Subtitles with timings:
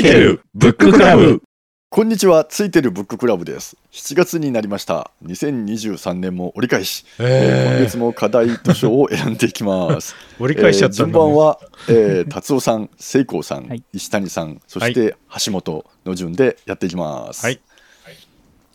[0.00, 1.42] いてるブッククラブ
[1.90, 3.76] こんにちは、ついてるブッククラブです。
[3.92, 5.10] 7月になりました。
[5.26, 10.14] 2023年も折り返し、えー今月も課題図書を選んでいきます。
[10.40, 11.58] 折り返しちゃったえー順番は、
[11.88, 17.44] えー、達夫さん、聖光さん、はい石谷さん、そして橋本の順でやっていきます。
[17.44, 17.60] はい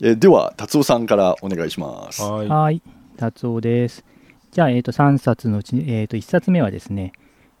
[0.02, 2.22] えーでは、達夫さんからお願いします。
[2.22, 2.82] はいはい、
[3.16, 4.04] 達夫です。
[4.52, 7.12] じゃあ、えー、と3冊のうち、えー、と1冊目はですね、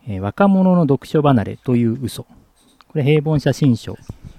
[0.06, 2.26] えー若者の読書離れという嘘。
[2.96, 3.98] これ、平凡写真書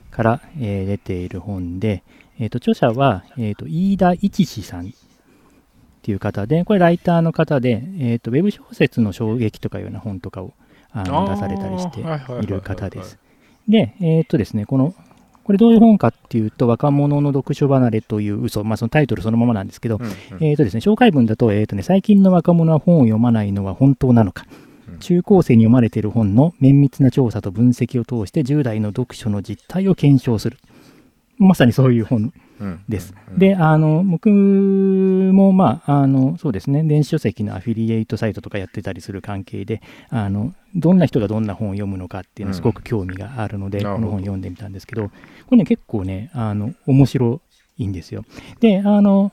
[0.09, 2.01] から、えー出ている本で、
[2.39, 4.89] えー、と著者は、えー、と飯田一志さんっ
[6.01, 10.53] ていう方で、これ、ライターの方で、えー、とウェブ小説の衝撃とかいうような本とかを
[10.91, 13.19] あの出されたりしてはいる方です。
[13.67, 14.95] で、えっ、とですね、この、
[15.43, 20.11] これどういう本かっていうと、若者の読書離れという嘘、まあそのタイトルそのままなんですけど、うんうん。
[20.43, 24.66] えーとですね、紹介文だと,、えーとね、最近の若者は本を読まないのは本当なのか、うん
[24.99, 30.57] 中高生に読まれている本の綿密な調査と分析を通して10代の読書の実態を検証する。
[31.37, 33.13] まさにそういう本うんです。
[33.31, 45.11] うんで、あの、僕も、まあ、あの、そうですね、電子書籍のアフィリエイトサイトとかやってたりする関係で、あの、どんな人がどんな本を読むのかっていうのすごく興味があるので、うんこの本読んでみたんですけど、こ
[45.51, 47.41] れね、結構ね、あの、面白
[47.77, 48.25] いんですよ。
[48.59, 49.31] で、あの、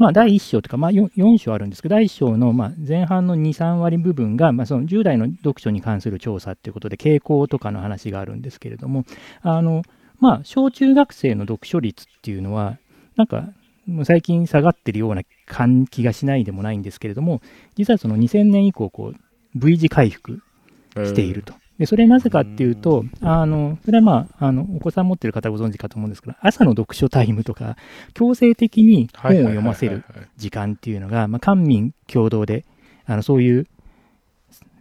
[0.00, 9.04] まあ、第1章というか、まあ、4, 4章あるんですけど、第1章の、まあ、前半の2、3割部分が、まあ、その10代の読書に関する調査っていうことで、傾向とかの話があるんですけれども、
[9.42, 9.82] あの、
[10.18, 12.78] まあ、小中学生の読書率っていうのは、
[13.16, 13.50] なんか、
[14.04, 17.42] 最近下がってるような感気がしないでもないんですけれども、
[17.76, 19.16] 実はその2000年以降、こう、
[19.54, 20.40] V 字回復
[20.96, 21.52] していると。
[21.80, 27.78] で、それなぜかっていうと、あの、それはまあ、あの、お子さん持ってる方ご存知かと思うんですけど、朝の読書タイムとか、
[28.12, 30.04] 強制的に本を読ませる
[30.36, 32.66] 時間っていうのが、まあ、官民共同で、
[33.06, 33.66] あの、そういう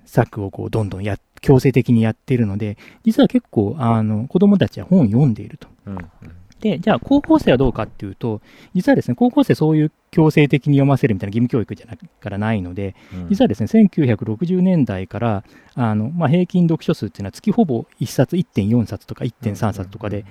[0.04, 5.70] 策をこう、どんどんや、強制的にやっているので、実は結構、あの、子供たちは本を読んでいると。
[5.86, 8.42] うんうんで、じゃあ高校生はどうかっていうと、
[8.74, 13.30] 実はですね、高校生そういう強制的に読ませるみたいな義務教育じゃなからないので、うん。
[13.30, 15.44] 実はですね、1960年代から、
[15.76, 20.26] あの、まあ、平均読書数っていうのは月ほぼ1冊1.4冊とか1.3冊とかで、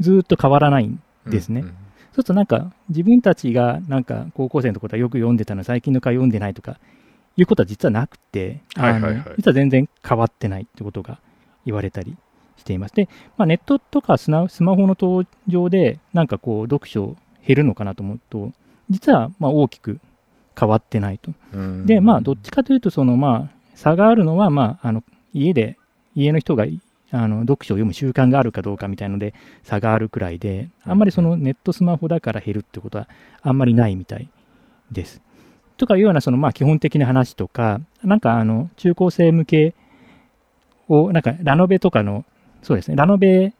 [0.00, 1.60] ずーっと変わらないんですね。
[1.60, 1.74] うんうん
[2.10, 6.80] そうするとなんか、自分たちがなんか高校生のところはよく読んでたのに最近の回読んでないとか、
[7.36, 9.24] いうことは実はなくて、あのはいはいはい。
[9.36, 11.20] 実は全然変わってないってことが
[11.64, 12.16] 言われたり
[12.60, 12.94] しています。
[12.94, 17.16] で、まあ、ネットとかスナスマホの登場で、なんかこう、読書
[17.46, 18.52] 減るのかなと思うと、
[18.88, 20.00] 実はまあ大きく
[20.58, 21.32] 変わってないと。
[21.52, 25.78] うんで、まあ、どっちかというと、その、まあ、差があるのは、まあ、あの、家で、
[26.14, 26.66] 家の人が、
[27.12, 33.08] あの、読書を読む習慣があるかどうかみたいので、差があるくらいで、あんまりそのネットスマホだから減るってことは、
[33.42, 34.28] あんまりないみたい
[34.92, 35.22] です。
[35.76, 39.74] とかいうような、その、まあ、基本的な話とか、なんか、あの、中高生向け
[40.88, 42.24] を、なんか、ラノベとかの、
[42.62, 43.52] そうですね、ラノベ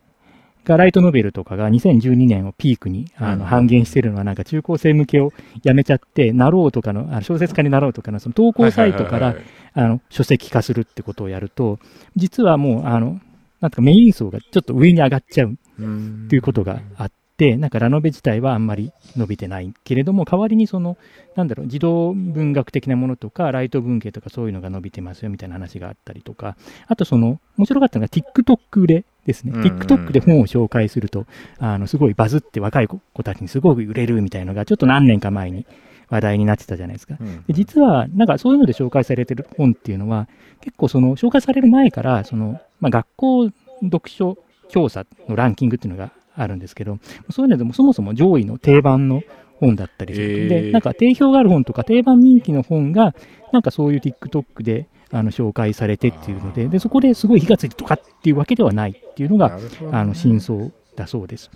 [0.64, 9.34] がライトノベルとかが2012年をピークにあうんの半減してるのは、なんか中高生向けをやめちゃって、なろうとかの、あの小説家になろうとかの、その投稿サイトから
[9.72, 11.78] あの書籍化するってことをやると、
[12.16, 13.20] 実はもう、あの、
[13.60, 20.98] なんとかメイン層がちょっと上に上がっちゃううんっていうことがあって、なんかラノベ自体はあんまり伸びてないけれども、代わりにその、
[21.36, 31.24] なんだろう、児童文学的なものとか、ライト文系とかそういうのが伸びてますよみたいな話があったりとか、あとその、面白かったのが TikTok でですね、うんうん TikTok で本を紹介すると、
[31.58, 35.64] あの、すごいバズって若い子たちにすごく売れるみたいのが、ちょっと何年か前に
[36.10, 37.16] 話題になってたじゃないですか。
[37.18, 40.28] うんで実は、なんかそういうので紹介されてる本っていうのは、
[40.60, 43.50] 結構その紹介される前から、その、まあ、学校
[43.82, 44.36] 読書
[44.68, 46.12] 調査のランキングっていうのが
[46.42, 46.98] あるんですけど、
[47.30, 49.22] そういうのでもそもそも上位の定番の
[49.58, 50.48] 本だったりする。
[50.48, 53.14] で、なんか定評がある本とか定番人気の本が、
[53.52, 59.58] なんかそういう TikTok であの紹介されてっていうので、で、そこですごい火がついてとかっていうわけではないっていうのが、
[59.92, 61.50] あの、真相だそうです。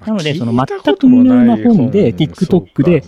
[0.00, 3.02] まあなのでその全く無名な本で TikTok で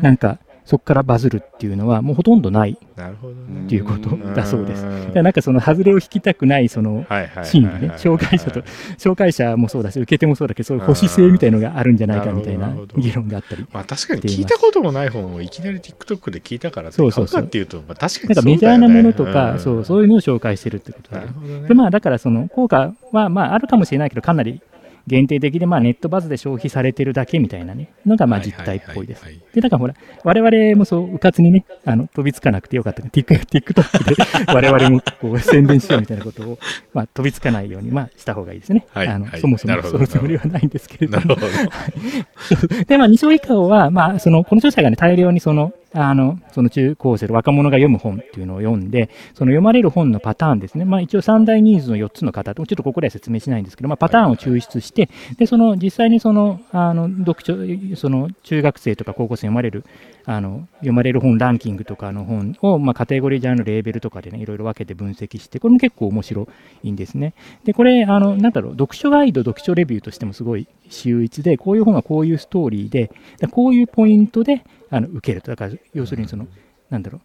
[0.00, 0.38] なんか、
[0.68, 4.84] そこからバズるっていうのはもうほとんどないっていうことだそうです。
[4.84, 7.06] んだからなんかその外れを引きたくないその
[7.42, 8.60] 心理ね、紹介者と、
[8.98, 13.64] 紹介者もそうだし、受け手もそうだけど、そういう保守性みたいのがあるんじゃないかみたいな議論があったり。
[13.72, 21.68] まあ確かに聞いたこともない本をいきなり TikTok で聞いたからそうそうそうっていうと、まあ確かになんかメジャーなものとか、そう、そういうのを紹介してるってことでね。
[21.68, 24.60] で、まあだからその効果は、まああるかもしれないけど、かなり
[25.08, 34.16] 限定的で、まあネットバズで消費されてるだけみたいなね、のがまあ実態っぽいですで、だからほら、我々もそう、うかつにね、あの、飛びつかなくてよかったか TikTok で
[34.52, 36.58] 我々もこう宣伝しようみたいなことを、
[36.94, 38.86] まあ飛びつかないように、まあした方がいいですね。
[38.94, 41.40] あの、はいはいそもそもそのつもりはないんですけれどもなる。
[41.40, 42.84] ほど。
[42.84, 50.84] で、まあ、二章以下は、まあ、その、この著者がね、大量にその、あの、その中高生若者が読む本っていうのを読んで、その読まれる本のパターンですね。
[50.84, 55.08] まあ一応三大ニーズの4つの方、ちょっとここでは説明しないんですけど、まあパターンを抽出して、
[55.38, 59.84] で、その実際にその、あの、読書、その中学生とか高校生読まれる、
[60.26, 66.48] あの、読まれる本ランキングとかの本を、まあカテゴリージャンル、レーベルとかでね、いろいろ分けて分析して、これも結構面白
[66.82, 67.32] いんですね。
[67.64, 73.10] で、これ、あの、なんだろう、読書ガイド、読書レビューとしてもすごい秀逸で、こういう本はこういうストーリー、で
[73.50, 75.50] こういうポイントで、あの、受けると。
[75.50, 76.46] だから、要するにその、
[76.90, 77.20] なんだろう、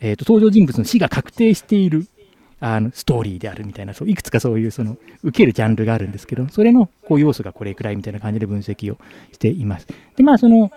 [0.00, 2.06] えーと、登場人物の死が確定している
[2.58, 8.98] あのストーリーであるみたいな、そういくつかそういうその受けるジャンルがあるんですけど、それのこう要素がこれくらいみたいな感じで分析を
[9.32, 9.86] しています。
[10.16, 10.70] で、まあ、その、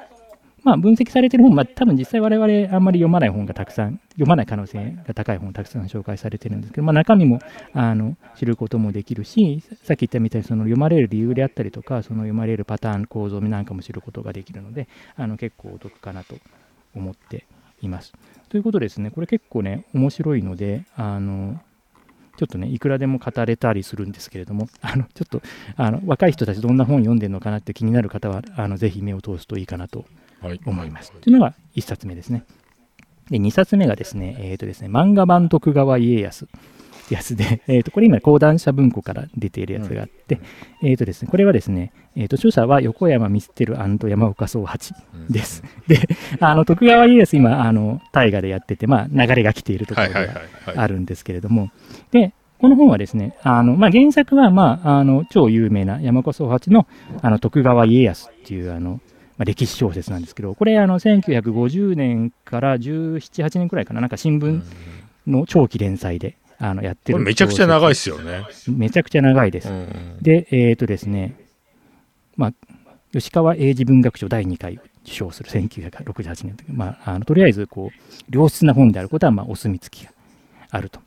[0.63, 7.39] まあ、分析されてる本、まあ、多分実際我々あんまり読まない本がたくさん、読まない可能性が高い本たくさん紹介されてるんですけど、まあ、中身も
[7.73, 16.35] あの知ることもできるし、さっき言ったみたいにその読まれる理由であったりとか、その読まれるパターン、構造なんかも知ることができるので、あの結構お得かなと
[16.95, 17.45] 思って
[17.81, 18.13] います。
[18.49, 21.59] ということですね、これ結構ね、面白いので、あの、
[22.37, 25.41] ちょっとね、いくらでも語れたりするんですけれども、あの、ちょっと、
[25.75, 30.05] あの、若い人たちどんな本読んでるのかなって気になる方は、あの、ぜひ目を通すといいかなと
[30.65, 31.11] 思います。
[31.11, 32.45] というのが1冊目ですね。
[33.29, 36.47] で、2冊目がですね、えっ、ー、とですね、漫画版徳川家康。
[37.09, 40.39] やつで、 えー、とこれ今、講談社文庫から出ているやつがあって、
[40.81, 44.93] うん、えーとですね、これはですね、えー、と著者は横山ミステル山岡宗八
[45.29, 45.63] です。
[45.89, 46.07] うん、で、
[46.39, 50.41] あの徳川家康、今、あの大河でやってて、まあ、流れが来ているところが
[50.75, 51.69] あるんですけれども、
[52.11, 56.87] で、この本はですね、あのまあ、原作は、まあ、あの超有名な山岡宗八の
[57.21, 58.99] あの徳川家康っていうあの、
[59.39, 64.61] まあ、歴史小説なんですけど、これ、あの1950年から17、8年くらいかな、なんか新聞
[65.25, 68.45] の長期連載で、あのやってるめちゃくちゃ長いですよね。
[68.67, 69.69] めちゃくちゃ長いです。
[69.69, 71.35] うんで、えっ、ー、とですね、
[72.35, 72.53] まあ、
[73.13, 80.11] 吉川英治文学賞第2回を受賞する1968年まあ、あのとりあえずこう良質な本であることは、まあ、お墨付きが
[80.69, 80.99] あると。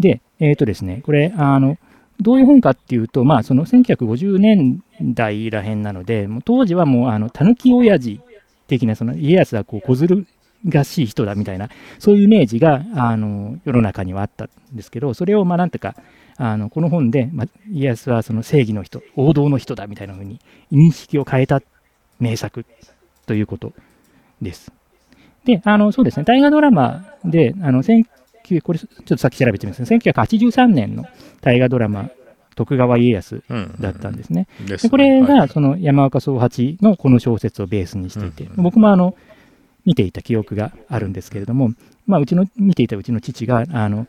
[0.00, 1.78] で、えっ、ー、とですね、これ、あの
[2.20, 8.20] どういう本かっていうと、まあ、その1950年代らへんなので、もう当時はもう、あの、たぬき親父
[8.66, 10.26] 的な、その家康はこう小ずる
[10.68, 11.68] がしい人だみたいな、
[11.98, 15.94] そういうイメージがあの世の中にはあったんですけど、それをまあなんていうか、
[16.36, 20.40] あのこの本で、まあ、家康はその正義の人、王道の人だみたいな風に
[20.72, 21.62] 認識を変えた
[22.18, 22.64] 名作
[23.26, 23.72] ということ
[24.40, 24.72] です。
[25.44, 27.82] で、あのそうですね、大河ドラマで、あの
[28.60, 31.04] これちょっとさっき調べてみますね、1983年の
[31.40, 32.10] 大河ドラマ、
[32.54, 33.42] 徳川家康
[33.80, 34.48] だったんですね。
[34.58, 39.14] うんうん、でこれがその山岡宗八のこの小説をベースにしていて、うんうん、僕もあの
[39.84, 41.70] 見ていた記憶があるんですけれども、
[42.06, 44.06] まあ、うちの見ていたうちの父があの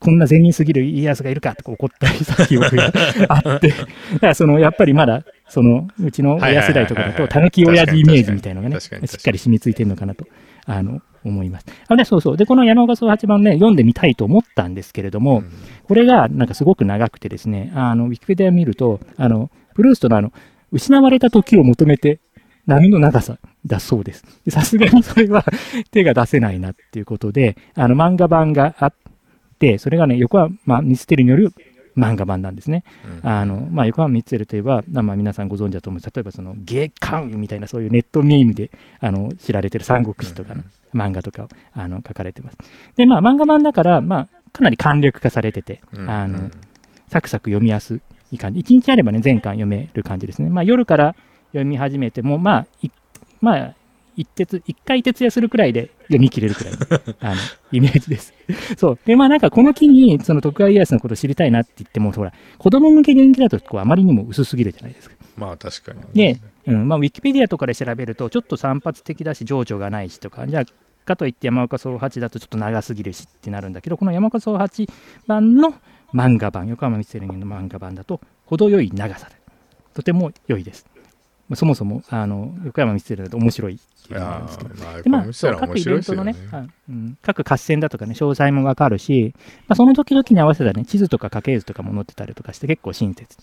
[0.00, 2.92] こんな善人すぎる家康がいるかとか怒ったりした記憶が
[3.28, 3.74] あって、だ
[4.20, 8.90] からそのやっぱりまだそのうちの親世代とかだと、たぬき親父イメージみたいなのがね、しっ
[9.22, 10.26] かり染みついてるのかなと
[10.66, 11.66] あの思います。
[11.88, 12.36] あでそうそう。
[12.36, 15.52] で、この山岡総八番ね、読んでみたいと思ったんですけれども、うん、
[15.84, 20.32] これがなんかすごく長くてですね、あのウィキペディア見ると、あのプルーストのあの
[20.72, 22.18] 失われた時を求めて
[22.66, 24.24] 波の長さだそうです。
[24.48, 25.44] さすがにそれは
[25.90, 28.94] 手が出せないなっていうことで、あの漫画版があっ
[29.58, 31.52] て、それがね、横浜ミステリによる
[31.96, 32.84] 漫画版なんですね。
[33.22, 36.02] うん、あの、まあ、横浜ミステリといえば、まあ、皆さんご存知だと思う。
[36.02, 40.62] 例えば、その、芸館みたいな、そういうネットミームで、あの、知られてる三国志とかの
[40.94, 42.58] 漫画とかを、あの、書かれてます。
[42.96, 46.50] で、まあ、漫画版だから、まあ、かなり簡略化されてて、あの、
[47.08, 48.60] サクサク読みやすい感じ。
[48.60, 50.48] 一日あればね、全巻読める感じですね。
[50.48, 51.16] まあ、夜から
[51.48, 52.66] 読み始めても、まあ、
[53.40, 53.74] まあ、
[54.16, 56.78] 一徹、一回徹夜するくらいで読み切れるくらいの
[57.20, 57.40] あの
[57.72, 58.32] イメージです。
[58.76, 58.98] そう。
[59.04, 65.16] で、まあなんかこの機に、その徳川家康のことを知りたいなって言っても、ほら、子供向け人気だとこうあまりにも薄すぎるじゃないですか。
[65.36, 66.40] まあ確かに、ね。
[66.64, 70.64] で、うんまあ、ウィキペディアとかで調べると、ちょっと散発的だし、情緒がないしとか、じゃあ、
[71.04, 74.88] かといって山岡宗八だとちょっと長すぎるしってなるんだけど、この山岡宗八
[75.26, 75.74] 版の
[76.12, 79.36] 漫画版、横浜ミステリーの漫画版だと、程よい長さで、
[79.94, 80.86] とても良いです。
[81.54, 85.24] そもそもあの横山光輝だと面白いっていうのなんですけど、まあ、
[85.58, 86.34] 各イベントのね、
[86.88, 89.34] うん、各合戦だとかね、詳細もわかるし、
[89.68, 93.36] まあ、その時々に合わせたね、地図とか家系図とかも載ってたりとかして、結構親切。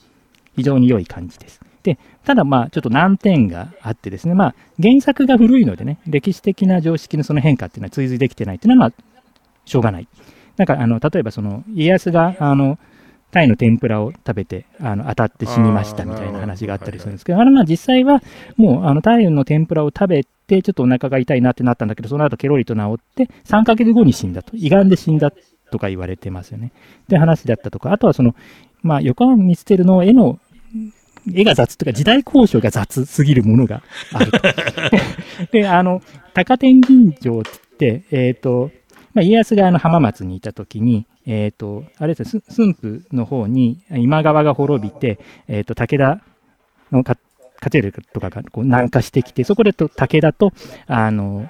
[0.56, 1.62] 非常に良い感じです。
[1.84, 9.04] で、ただまあ、ちょっと難点があってですね、まあ、原作が古いのでね、歴史的な常識のその変化っていうのは追随できてないっていうのは、まあ、
[9.66, 10.08] しょうがない。
[10.58, 12.78] なんか、あの、例えばその、家康が、あの、
[13.32, 18.22] タイの天ぷらを食べてあの当たって死にましたみたいな話があったりするんですけど、あれまあ実際は
[18.58, 24.56] もうあのタイの天ぷらを食べてちょっとお腹が痛いなってなったんだけど、その後ケロリと治って3ヶ月後に死んだと。
[24.56, 25.32] 胃がんで死んだ
[25.72, 26.74] とか言われてますよね。
[27.04, 28.36] って話だったとか、あとはその、
[28.84, 30.40] まあ、横浜ミステルの絵の
[31.34, 34.40] 絵が雑というか時代交渉が雑すぎるものがあると。
[35.52, 36.02] で、あの、
[36.34, 37.44] 高天神城っ
[37.78, 38.72] て、えっ、と、
[39.14, 46.22] まあ、家康があの浜松にいた時に、えっ、と、あれですね、す駿府の方に今川が滅びて、えっ、と、武田
[46.92, 47.18] のか
[47.62, 50.52] 勝てるとかがこう南下してきて、そこでと武田と、
[50.88, 51.50] あの、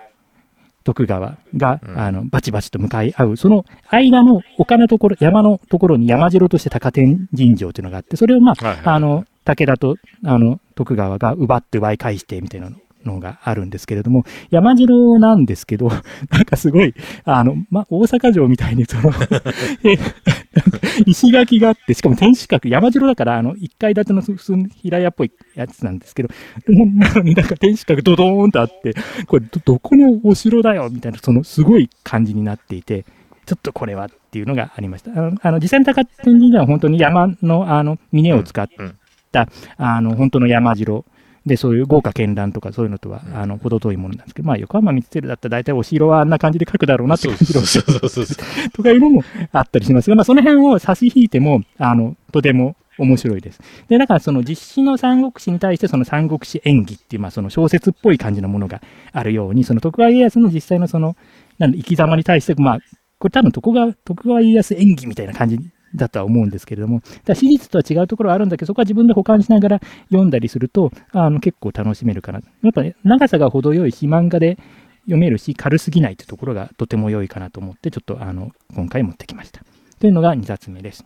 [0.84, 12.72] 徳川が、うんあのバチバチと向かい合う、その間の丘のところ、山のところに山城として高天神城というのがあって、それをまあ、はいはいあの、武田と、あの、徳川が奪って奪い返してみたいな
[13.06, 15.90] のがあるんですけれども、山城なんですけど、
[16.30, 16.94] なんかすごい、
[17.24, 19.12] あの、ま、大阪城みたいにその、
[21.06, 26.30] 石垣があって、しかも天守閣、山城だから、あの、一階建てのすすん平屋っぽいやつなんですけど、
[26.68, 27.22] なんか
[27.58, 28.94] 天守閣ドドーンとあって、
[29.28, 33.06] これど、どこのお城だよみたいな、そのすごい感じになっていて、
[33.46, 35.12] ちょっとこれはっていうのがありました。
[35.12, 38.96] あの、あの実際の高天神では本当に山の、あの、峰を使っうん
[39.32, 39.48] た、
[39.78, 41.06] あの、本当の山城。
[41.46, 48.70] で、そういう豪華絢爛とかそういうのとは、あの、程遠いものなんですけど、まあ、横浜三つだったら大体お城はあんな感じで書くだろうなってそう感じのそうそうそうそう。
[48.70, 53.60] とかいうのもあったりしますが、まあ、その辺を差し引いても、あの、とても面白いです。
[53.88, 61.16] で、だからその実施の三国志に対してその三国志演技っていう、まあ、その小説っぽい感じのものがあるように、その徳川家康の実際のその、
[61.58, 62.80] なんだ生き様に対して、まあ、
[63.18, 65.60] これ多分徳川、徳川家康演技みたいな感じ
[65.96, 72.42] だとは思うんですけれども、だ史実とは違うところはあるんだけど、そこは自分で保管しながら読んだりすると、あの結構楽しめるかな。
[72.64, 74.58] やっぱね、長さが程よいし、漫画で
[75.06, 79.62] 読めるし、軽すぎないというところがとても良いかなと思って、ちょっとあの今回持ってきました。
[80.00, 81.06] というのが2冊目です。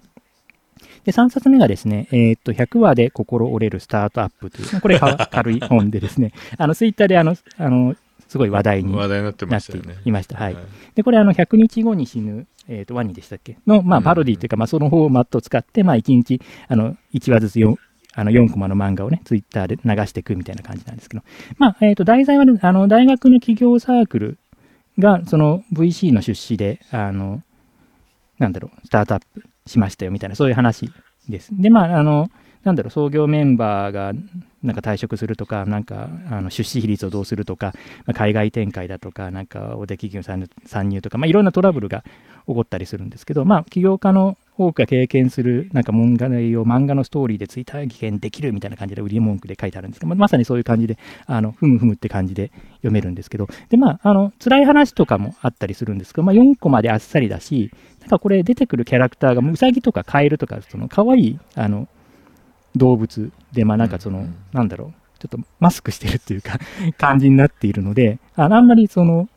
[1.03, 7.95] で、3冊目がですね、えーっと、100話で心折れるスタートアップという、これか 軽い本でですね、あの、ツイッターであの、あの、
[8.35, 9.45] すごい話題に話題になって。
[10.03, 10.37] いました。
[10.37, 10.57] はい。
[10.93, 13.57] で、これあの、100日後に死ぬ、えっ、と、ワニでしたっけ？
[13.65, 17.75] の、まあ、うんパロディというか、まあ、そのフォーマットを使って、まあ、1日、あの、1話ずつ4、
[18.13, 21.23] あの、4コマの漫画をね、ツイッターで流していくみたいな感じなんですけど、
[21.57, 24.37] まあ、えっ、と、題材はね、あの、大学の企業サークル
[24.99, 27.41] が、その VC の出資で、あの、
[28.37, 30.91] なんだろう、スタートアップしましたよみたいな、そういう話
[31.29, 31.51] です。
[31.53, 32.29] で、まあ、あの、
[32.65, 34.13] なんだろう、創業メンバーが
[34.63, 37.73] なんか退職するとか、なんかあの出資比率をどうするとか、
[38.05, 42.03] まあ海外展開だとか、なんか大手企業参入参入とか、まあ、いろんなトラブルが
[42.47, 61.87] 起こったりするんですけど、まあ、起業家の多くが経験するなんか問題を漫画のストーリーで追体験できるみたいな感じで売り文句で書いてあるんですけど、まあまさにそういう感じで、あのふむふむって感じで読めるんですけど、で、まあ、あの辛い話とかもあったりするんですけど、まあ、4コマであっさりだし、なんかこれ出てくるキャラクターが、ウサギとかカエルとか、その可愛いあの
[62.75, 66.59] 動物で、まあなんかその、なんだろう、ちょっとマスクしてるっていうか、
[66.97, 69.29] 感じになっているので、あのあんまりその、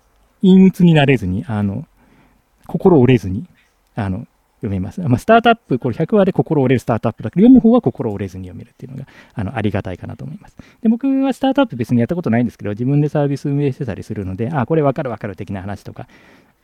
[0.42, 1.86] 陰鬱になれずに、あの、
[2.66, 3.46] 心折れずに、
[3.94, 4.26] あの、
[4.60, 5.00] 読めます。
[5.00, 10.56] まあ、スタートアップ、これ100話で心折れるスタートアップだけど、読む方は心折れずに読めるっていうのが、あの、ありがたいかなと思います。
[10.82, 16.08] で、僕はスタートアップ別にやったことないんですけど、自分でサービス運営してたりするので、あ、これわかるわかる的な話とか、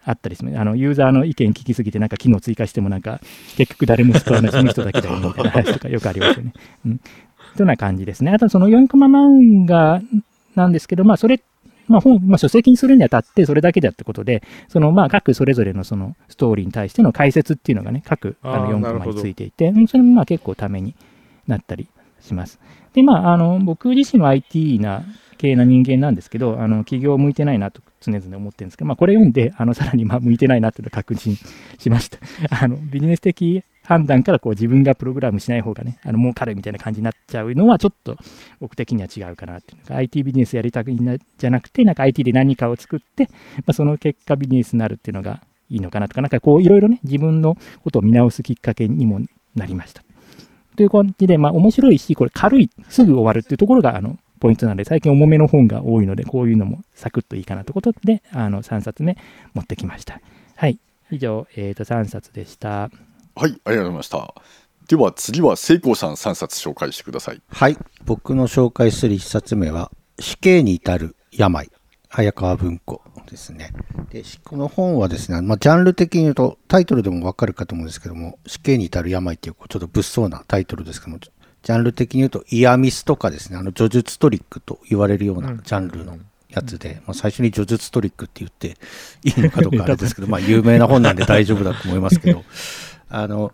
[0.04, 0.58] あったりする。
[0.60, 3.20] あの、ユーザーの意見聞きすぎて、なんか機能追加してもなんか、
[3.56, 6.52] 結局誰も使わない、その人だけだよね、 みた いな話とかよくありますよね。
[6.86, 6.98] うん。
[6.98, 7.10] という
[7.60, 8.32] ような感じですね。
[8.32, 10.02] あと、その4コマ漫画
[10.54, 11.40] なんですけど、まあ、それ、
[11.88, 20.94] まあ、本、まあ、書籍にするにあたって、それだけだってことで、その、まあ、各それぞれのその、ストーリーに対しての解説っていうのがね、各、あの、あー4なるほどコマについていて、うんそれもまあ、結構ために
[21.46, 21.88] なったり
[22.20, 22.58] します。
[22.94, 25.02] で、まあ、あの、僕自身は IT な
[25.36, 31.36] 系な人間なんですけど、あの、企業向いてないなと常々思ってるんですけど、まあ、これ読んで、あの、さらに、まあ、向いてないなっていうのを確認
[31.78, 32.18] しました。
[32.50, 38.16] あの、ビジネス的判断からこう自分がプログラムしない方がね、あの儲かるみたいな感じになっちゃうのはちょっと
[38.58, 49.20] 僕的には違うかなっていうのが IT ビジネスやりたくなじゃなくて、なんか IT で何かを作って、まあ、その結果ビジネスになるっていうのがいいのかなとか、なんかこういろいろね、自分のことを見直すきっかけにも
[49.54, 50.02] なりました。
[50.76, 59.16] という感じで、まあ面白いし、これ軽い、すぐ終わるっていうところがあのポイントなので、最近重めの本が多いので、こういうのもサクッといいかなということで、あの3冊目
[59.54, 60.20] 持ってきました。
[60.56, 60.78] はい。
[61.10, 62.68] 以上、えー、と3冊でした。
[62.70, 62.90] はい、
[63.36, 64.34] ありがとうございました。
[64.88, 67.40] では次は聖光さん3冊紹介してください。
[67.48, 67.76] はい。
[68.04, 71.70] 僕の紹介する一冊目は、死刑に至る病。
[72.10, 73.72] 早川文庫ですね。
[74.10, 81.18] で、しこの本はですね、まあ、ジャンル的に言うと、タイトルでもわかるかと思うんですけども、死刑に至る病っていう、ちょっと物騒なタイトルですけども、
[81.64, 86.18] ジャンル的に言うと、イヤミスとかですね、あの、叙述トリックと言われるようなジャンルの
[86.50, 88.76] やつで、まあ、最初に叙述トリックって言って
[89.24, 92.44] いいのかどうかあれですけど、 まあ、有名な本なんで大丈夫だと思いますけど、
[93.08, 93.52] あの、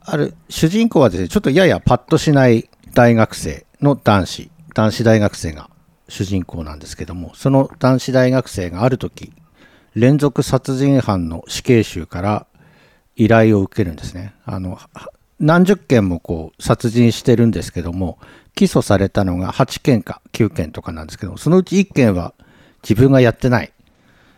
[0.00, 5.68] ある主人公はですね、ちょっとややパッとしない大学生の男子、男子大学生が
[6.08, 9.32] 主人公なんですけども、その男子大学生がある時、
[9.96, 12.46] 連続殺人犯の死刑囚から
[13.16, 14.34] 依頼を受けるんですね。
[14.44, 15.10] あの、は
[15.42, 18.18] 何十件もこう殺人してるんですけども、
[18.54, 22.32] 起訴されたのが8件か9件とかなんですけど、そのうち1件は
[22.82, 23.72] 自分がやってない。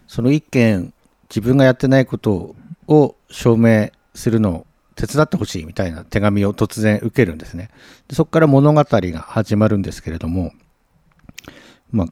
[0.08, 0.94] その1件、
[1.28, 2.56] 自分がやってないこと
[2.88, 7.70] を証明するのを手伝ってほしいみたいな手紙を突然受けるんですね。
[8.08, 10.52] でそこから物語が始まるんですけれども、
[11.90, 12.06] まあ、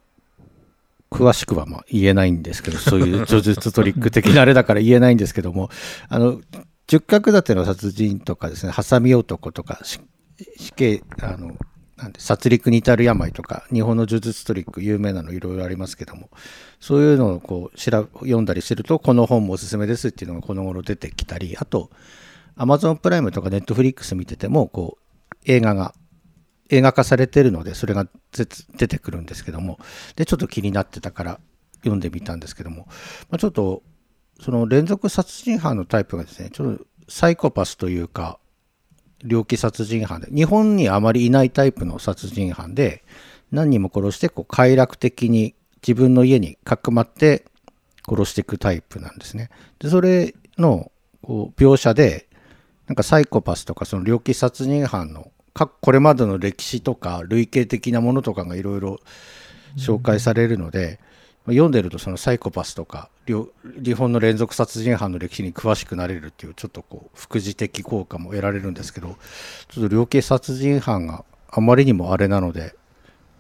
[1.11, 5.71] 詳しくはま言えないんですけど、そういう叙述トリック的なあれだから言えないんですけども、
[6.09, 6.41] あの、
[6.93, 9.99] 十角立ての殺人とかですね、ハサミ男とか、死
[10.75, 11.57] 刑、あの、
[11.97, 16.29] なんで殺戮に至る病とか、日本の呪術トリック有名なのいろいろありますけども、
[16.81, 21.89] そういうのをこう調読んだりすると、この本もおすすめですっていうのがこの頃出てきたり、あと、
[22.57, 25.95] アマゾンプライムとかネットフリックス見てても、こう、映画が
[26.69, 28.07] 映画化されてるので、それが
[28.77, 29.79] 出てくるんですけども、
[30.17, 31.41] で、ちょっと気になってたから
[31.77, 32.87] 読んでみたんですけども、
[33.31, 33.83] まあ、ちょっと、
[34.41, 38.39] その連続殺人犯のタイプがですね、ちょっとサイコパスというか、
[39.23, 43.05] 猟奇殺人犯で、日本にあまりいないタイプの殺人犯で、
[43.51, 45.55] 何人も殺して、こう、快楽的に
[45.87, 47.45] 自分の家にかくまって
[48.09, 49.51] 殺していくタイプなんですね。
[49.79, 50.91] で、それの、
[51.23, 52.29] こう、描写で、
[52.89, 58.99] なんかサイコパスとかその猟奇殺人犯のこれまでの歴史とか類型的なものとかがいろいろ
[59.77, 60.99] 紹介されるので、
[61.47, 69.17] うん、読んでるとそのサイコパスとか日本の連続殺人犯の歴史に詳しくなれるっていうちょっとこう副次的効果も得られるんですけど
[69.69, 72.75] ちょっと量刑殺人犯があまりにもあれなので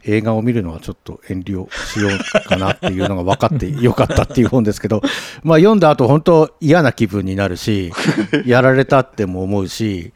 [0.05, 5.01] 映画を見るのはちょっと遠慮しようかなっていうのが分かってよかったっていう本ですけど、
[5.45, 7.93] まあ読んだ後本当嫌な気分になるし、
[8.45, 10.12] やられたっても思うし、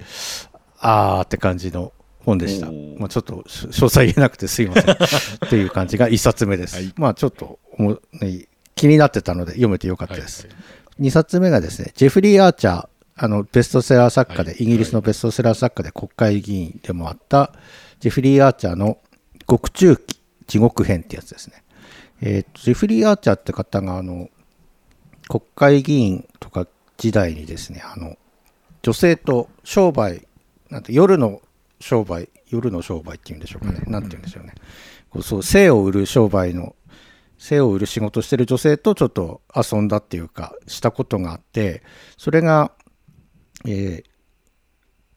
[0.79, 1.93] あーって感じの
[2.25, 2.67] 本でした。
[2.99, 4.99] まあ、ちょっと詳細言えなくてすいません っ
[5.49, 6.77] ていう感じが1冊目です。
[6.77, 10.47] はい、まあちょっとね、気になってたので読めてよかったです。
[10.47, 10.53] は
[11.01, 17.53] い、2冊目がですね、ジェフリー・アーチャー、あのベストセラー作家で、はい、イギリスのベストセラー作家で国会議員でもあった
[17.99, 18.99] ジェフリー・アーチャーの
[19.47, 21.65] 獄中記地獄編ってやつですね。
[22.21, 24.29] えー、ジェフリー・アーチャーって方があの
[25.29, 26.69] 国会議員とか
[26.99, 28.17] 時代にですねあの
[28.83, 30.27] 女性と商売
[30.71, 31.41] なんて夜の
[31.81, 34.55] 商売夜の商売っていうんでしょうかね、なんて言うんでしょうね。
[35.11, 36.76] こうそう性を売る商売の
[37.39, 41.83] 性を売る仕事してる女性とちょっと遊んだっていうかしたことがあって
[42.17, 42.73] それが、
[43.67, 44.05] えー、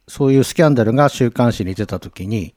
[0.07, 2.55] そういうスキャンダルが週刊誌に出た時に、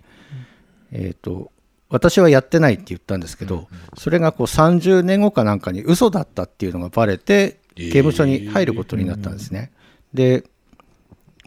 [0.90, 1.52] えっ、ー、と
[1.88, 9.72] 私はやってないって言ったんですけど、それがこう30年後かなんかに嘘だったっていうのがバレて刑務所に入ることになったんですね。
[10.14, 10.44] で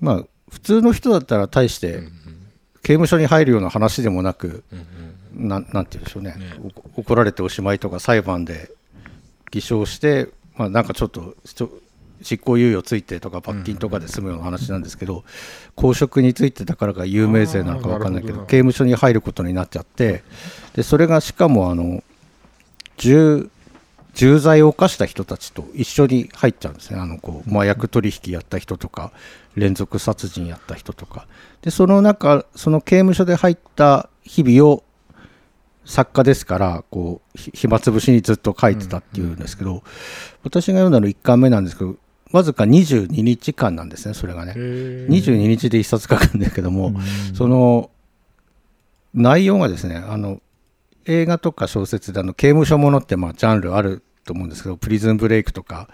[0.01, 2.03] まあ普通の人だったら大して
[2.83, 4.63] 刑務所に入るような話でもなく、
[5.35, 6.35] ななんて言うんでしょうね。
[6.95, 8.71] 怒られておしまいとか裁判で
[9.51, 11.35] 偽証して、まあ、なんかちょっと
[12.21, 15.23] 執行猶予ついてとか罰金とかで済むような話なんですけど、
[15.75, 20.23] 公職についてたからか有名税なのか分かんないけど刑務所に入ることになっちゃって
[20.73, 22.03] でそれがしかもあの
[22.97, 23.49] 10
[24.15, 29.11] 重罪を犯した人たちと一緒に入っちゃうんですね、あのこう麻薬取引やった人とか、
[29.55, 31.27] 連続殺人やった人とか、
[31.61, 34.83] でその中、その刑務所で入った日々を
[35.85, 39.83] 作家ですから、こう暇つぶしにずっと書いてたっていうんですけど、
[40.43, 41.95] 私が読んだの1巻目なんですけど、
[42.31, 44.53] わずか22日間なんですね、それがね。
[44.53, 46.93] 22日で1冊書くんですけども、
[47.33, 47.91] その
[49.13, 50.41] 内容がですね、あの
[51.05, 55.87] 映画とか小説であの刑務所ものってまあジャンルあると思うんですけど、プリズンブレイクとか、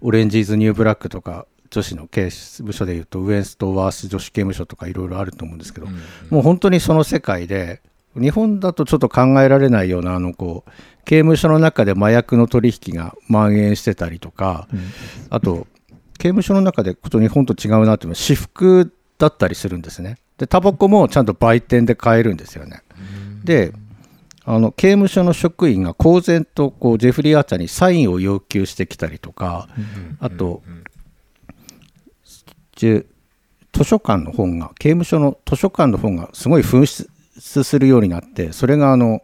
[0.00, 5.86] オレンジ・イズ・ニューブラックとか、女子の刑務所でいうと、ウェントワース女子刑務所とかいろいろあると思うんですけど、
[6.30, 7.82] もう本当にその世界で、
[8.18, 10.70] 日本だとちょっと考えられないような、あのこう、
[11.04, 14.80] 刑務所の中で麻薬の取引が蔓延してたりとか、うん、
[15.30, 15.66] あと、
[16.18, 20.16] 刑務所の中でと日本と違うなっていうのは、私服だったりするんですね。
[20.36, 22.82] で、タバコもちゃんと売店で買えるんですよね。
[23.44, 23.72] で、
[24.44, 29.68] あの刑務所の職員が公然とこうジェフリー・アーチャーにサインを要求してきたりとか、
[30.20, 30.62] あと、
[32.74, 33.04] 図
[33.82, 39.22] 書館の本が刑務所の図書館の本がすごい紛失するようになってそれがあの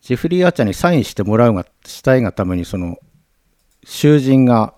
[0.00, 2.96] ジェフリー・アーチャーにサインしてもらうがしたいがためにその
[3.84, 4.74] 囚人が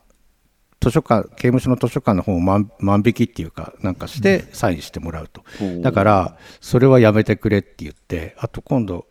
[0.80, 9.06] 図書館刑務所の図書館の本を万万引きっていうかなんかしてサインしてもらうと、うん、だからそれはやめてくれって言ってあと今度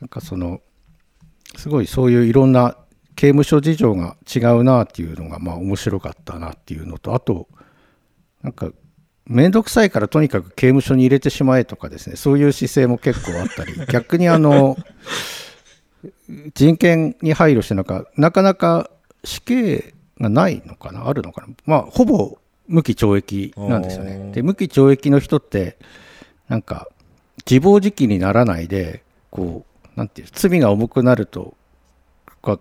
[0.00, 0.60] なんかその
[1.56, 2.76] すごいそういういろんな
[3.16, 7.48] 刑務所事情が違うなっていうのがまあ面白かったなっていうのとあと
[8.42, 8.70] なんか
[9.28, 13.74] 面倒くさいからとにかく刑務所に入れてしまえとかですねそういう姿勢も結構あったり。
[13.86, 14.76] 逆にあの
[16.54, 18.90] 人権に配慮してなんかなかなか
[19.24, 21.06] 死刑がないのかな？
[21.08, 21.48] あるのかな？
[21.66, 22.38] まあほぼ
[22.68, 24.30] 無期懲役なんですよね。
[24.32, 25.78] で、無期懲役の人って、
[26.48, 26.86] なんか、
[27.50, 31.54] 自暴自棄にならないで、こう、なんていう、罪が重くなると、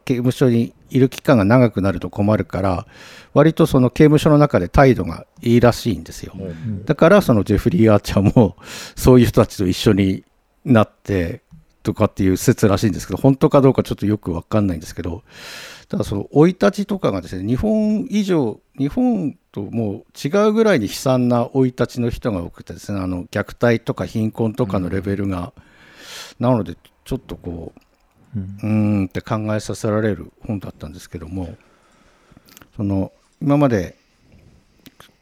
[0.06, 2.88] 刑務所にいる期間が長くなると困るから、
[3.34, 6.34] 割とその刑務所の中で態度がいいらしいんですよ。
[6.86, 8.56] だから、そのジェフリー・アーチャーも、
[8.96, 10.24] そういう人たちと一緒に
[10.66, 11.42] なって、
[11.84, 15.24] とかっていう説らしいんですけど、本当かどうかちょっとよくわかんないんですけど、
[15.88, 25.54] ただその生い立ちとかがですね、日本以上、日本ともう違うぐらいに悲惨な生い立ちの人が多くてですね、あの虐待とか貧困とかのレベルが、
[26.40, 27.82] なのでちょっとこう、
[28.36, 31.56] うんって考えさせられる本だったんですけども、
[32.76, 33.12] その
[33.42, 33.96] 今まで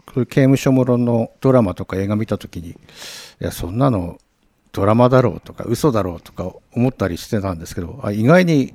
[0.06, 2.76] こういう刑務所もののドラマとか映画見たときに、い
[3.40, 4.18] や、そんなの
[4.72, 8.74] ドラマだろうとか、嘘だろうとか思ったりしてたんですけど、あ意外に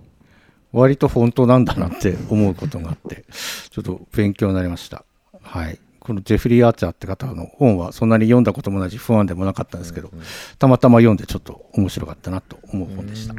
[0.72, 3.24] 割と本当なんだなって思うことがあって、
[3.70, 5.04] ちょっと勉強になりました。
[5.42, 5.78] はい。
[6.00, 10.10] このジェフリー・アーチャーって方の本はそんなに読んだこともないし不安でもなかったんですけど、
[10.58, 13.34] たまたま読んでちょっと面白かったなと思う本でした。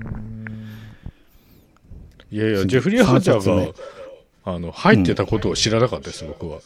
[2.31, 3.73] いやいや、ジェフリー・ハーチャーが
[4.45, 6.59] あの入ってたことを知らなかったです、僕は。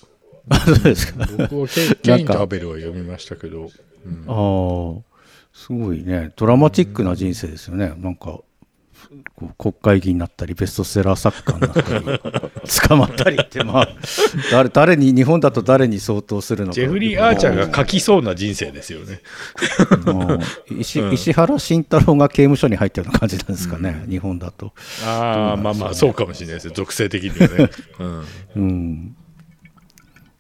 [0.49, 1.25] あそうですか。
[1.49, 3.71] 僕はケケインとアベルは読みましたけど、
[4.05, 5.15] うんああ、
[5.53, 7.93] すごいね、ドラマチックな人生ですよね。
[7.97, 8.41] なんか、
[9.58, 12.19] 国会議員になったり、ベストセラー作家になったり、
[12.88, 13.89] 捕まったりって、まあ、
[14.51, 16.73] 誰誰に、日本だと誰に相当するのか。
[16.73, 19.21] ジェフリー・アーチャーが書きそうな人生ですよね。
[20.05, 24.73] うん石石原慎太郎が刑務所に入ったような感じなんですかね、日本だと。
[25.05, 27.69] ああ、まあまあ、そうかもしれないです属性的にはね。
[27.99, 29.15] うんうん、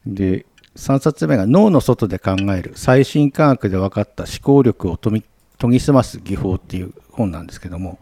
[0.05, 5.23] で3冊目が「脳の外で考える最新科学で分かった思考力を研
[5.69, 7.99] ぎ澄ます技法」っていう本なんですけども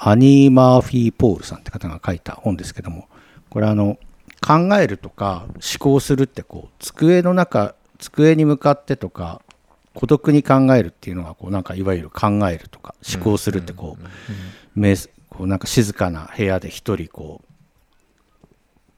[0.00, 3.08] アニー・マーフィー・ポールさんって方が書いた本ですけども
[3.50, 3.98] これあの
[4.40, 9.42] 考えるとか思考するってこう机の中机に向かってとか
[9.94, 14.94] 孤独に考えるっていうのがこうなんかいわゆる考えるとか思考するってこうめ
[15.28, 17.48] こうなんか静かな部屋で一人こう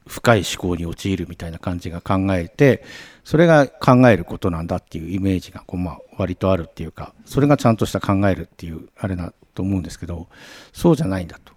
[0.06, 2.82] 深い思考に陥るみたいな感じが考えて
[3.24, 10.28] それが考えることなんだっていうイメージがこう、まあ、割とあるっていうかそれがちゃんとした考えるっていうあれだと思うんですけど
[10.72, 11.52] そうじゃないんだと。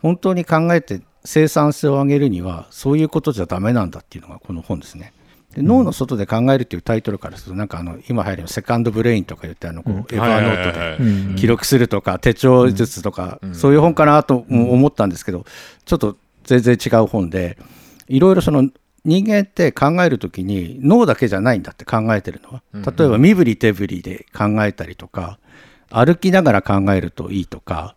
[0.00, 5.12] 本当に考えて生産性を上げるにはそういうことじゃダメなんだっていうのがこの本ですね。
[5.54, 15.46] で脳の外で考えるっていうタイトルからするとなんかあの今流行るセカンドブレインとか言ってあのこうエヴァーノートで記録するとか手帳術とか、そういう本かなとも思ったんですけど、
[15.84, 17.56] ちょっと全然違う本で
[18.08, 18.68] いろいろその
[19.04, 22.62] 人間って考えるときに脳だけじゃないんだって考えてるのは。
[22.74, 25.38] 例えば身振り手振りで考えたりとか
[25.90, 27.96] 歩きながら考えるといいとか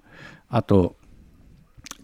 [0.50, 0.96] あと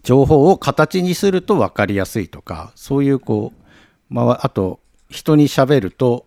[0.02, 6.26] 情報を形にすると分かりやすいとかそういうこう、まあ、あと人に喋ると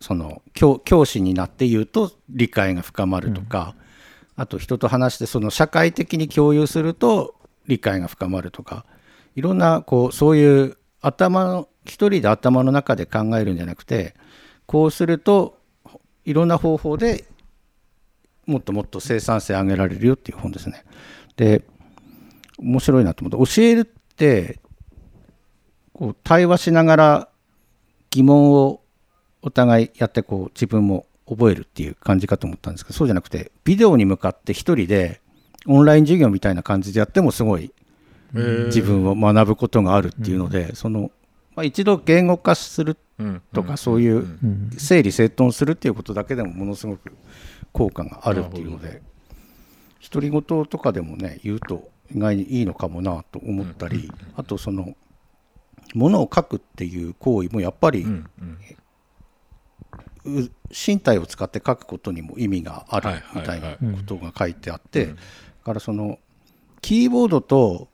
[0.00, 3.76] その教教師になって言うと理解が深まるとか、
[4.34, 7.36] あと人と話してその社会的に共有すると
[7.66, 8.84] 理解が深まるとか
[9.36, 14.14] いろんなこうそういう頭の一人で頭の中で考えるんじゃなくて
[14.66, 15.58] こうすると
[16.24, 17.24] いろんな方法で
[18.46, 20.84] もっともっと生産性上げられるよっていう本ですね。
[21.36, 21.62] で
[22.58, 24.60] 面白いなと思って教えるって
[25.92, 27.28] こう対話しながら
[28.10, 28.80] 疑問を
[29.42, 35.20] お互いやってこう自分も覚えるっていう感じかと思ったんですけどそうじゃなくてビデオに向かって一人で
[35.66, 37.72] オンライン授業みたいな感じでやってもすごい
[38.34, 41.10] 自分を学ぶことがあるっていうので、その、
[41.54, 42.96] まあ、一度言語化する
[43.52, 44.70] とか、そういううん。
[44.78, 47.12] 整理整頓するっていうことだけでもものすごく
[47.72, 49.02] 効果があるっていうので
[50.02, 54.94] 独り言とかでもね言うと意外にいいのかもなと思ったり、あとその
[55.94, 58.04] ものを書くっていう行為もやっぱり、
[60.70, 65.14] 身体を使って書くことにも意味があるみたいなはいことが書いてあって、だ
[65.64, 66.18] からその
[66.80, 67.88] キーボードと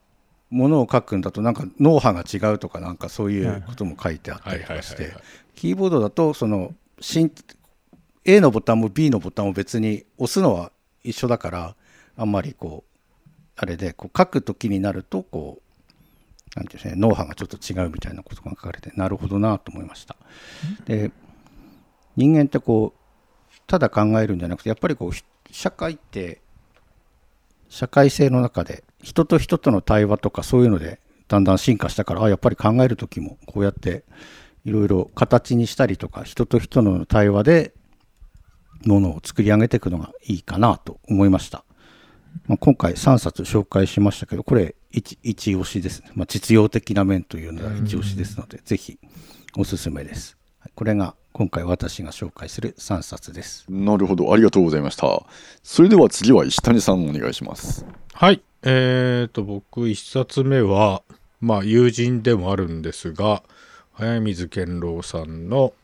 [0.51, 5.15] ものを書くんだとなんか脳波が違うとかなんかそういうことも書いてあったりとかして
[5.55, 7.31] キーボードだとその身
[8.25, 11.77] A のボタンも B のボタンも別に押すのは一緒だから
[12.17, 12.99] あんまりこう
[13.57, 20.17] あれでこう書く時になるとこうなんていうんですかね脳波がちょっと違うみたいなことが書かれてなるほどなと思いました。
[20.87, 21.11] で
[22.17, 25.13] 人間ってこうただ考えるんじゃなくてやっぱりこう
[25.53, 26.41] 社会って
[27.69, 34.05] 社会性の中で人と人との対話とかそういうのでだんだん進化したからあやっぱり考える時もこうやって
[34.65, 37.75] いろいろ形にしたりとか人と人の対話で
[38.85, 41.65] ものを作り上げていくのがいいかなと思いました。
[42.47, 48.99] まあ、今回3冊紹介しましたけどこれ一一押しですね、まあ、実用的な面というのは一押しですので、ぜひ
[49.57, 50.37] おすすめです。
[50.75, 53.67] これが今回私が紹介する3冊です。
[53.69, 55.23] なるほど、ありがとうございました。
[55.63, 57.85] それでは次は石谷さんお願いします。
[58.13, 61.03] はい、えーと、僕1冊目は、
[61.41, 63.43] まあ友人でもあるんですが、
[63.93, 65.75] 早水健郎さんの、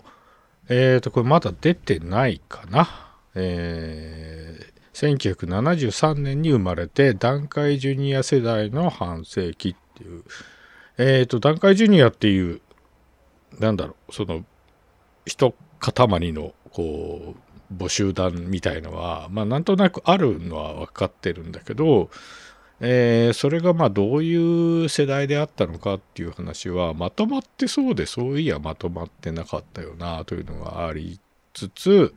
[0.68, 2.88] えーと、これまだ出てないかな。
[3.35, 10.24] えー、1973年に生まれて、団塊ジュニア世代の半世紀っていう、
[10.96, 12.61] えーと、団塊ジュニアっていう、
[13.59, 14.44] なんだろう、その、
[15.27, 22.11] 一塊の、こう、募集団みたいのは、まあ、なんとなくあるのは分かってるんだけど、
[22.80, 31.20] えー、それがまあどういう世代であったのかっていう話はまとまってそうでそういやまとまってなかったよなというのがあり
[31.54, 32.12] つつ、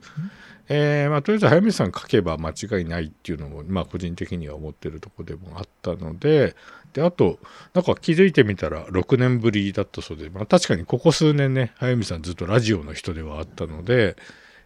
[0.68, 6.56] えー、まあ、とりあえず早水さん書けば間違いないっていうのも、まあ、個人的には思ってるとこでもあったので
[6.94, 7.40] であと
[7.74, 14.18] なんか気づいてみたら6年ぶりだったそうで、まあ、確かにここ数年ね早水さんずっとラジオの人ではあったので、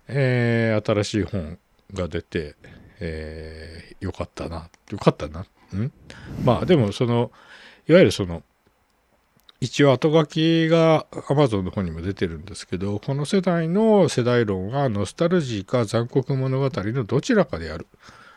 [0.07, 1.59] えー、新しい本
[1.93, 2.55] が出て、
[2.99, 5.91] えー、よかったなよかったなん？
[6.43, 7.31] まあでもその
[7.87, 8.43] いわゆるその
[9.59, 17.87] 一応後書きが Amazon の方にも出てるんですけどこの世代の世代論はノスタルジーか残酷物語のどちらかである。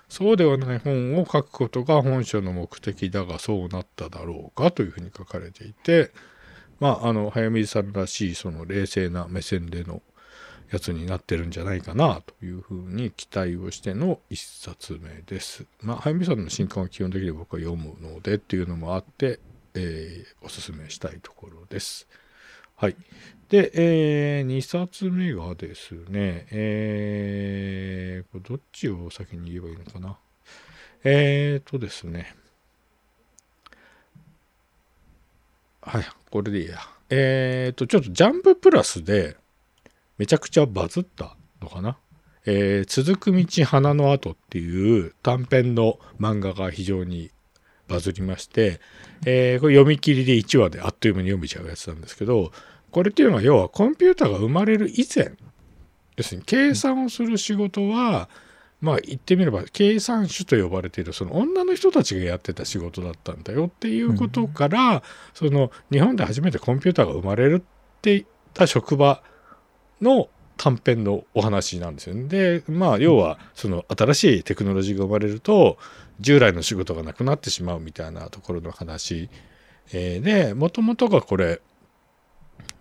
[0.09, 6.13] そうではない本を書くことが本書の目的だがそうなっただろうかというふうに書かれていて
[6.79, 10.03] まああの早水さんらしいその冷静な目線での
[10.75, 15.67] やつになってるんじゃないかなというふうに期待をしての一冊目です。
[15.81, 19.39] まあ、早見さんの新刊は基本的に僕は読むのでっていうのもあって、
[19.75, 22.09] えー、おすすめしたいところです。
[22.75, 22.97] はい。
[23.49, 30.19] で、えー、2冊目がですね、えー、どっちを先に言えばいいのかな。
[31.05, 32.35] えーとですね。
[35.83, 36.79] はい、これでいいや。
[37.11, 39.37] えーと、ちょっとジャンププラスで、
[40.19, 41.97] めちゃくちゃバズったのかな？
[42.47, 47.31] えー、続く道花の後っていう短編の漫画が非常に
[47.89, 48.81] バズりまして、
[49.25, 52.53] えー、これ読み切りで1話であっという間に読めちゃうやつなんですけど、
[52.91, 55.33] これっていうのは要はコンピューターが生まれる以前、
[56.17, 58.29] 要するに計算をする仕事は、
[58.81, 69.23] まあ言ってみれば計算手と呼ばれているその女の人たちがやってた仕事だったんだよっていうことから、その日本で初めてコンピューターが生まれるっていった職場
[70.01, 72.25] の短編のお話なんですよね。
[72.25, 75.79] でまあ要はその新しいテクノロジーが生まれると
[76.21, 79.29] 従来の仕事がなくなってしまうみたいなところの話、
[79.93, 81.61] えー、でもともとがこれ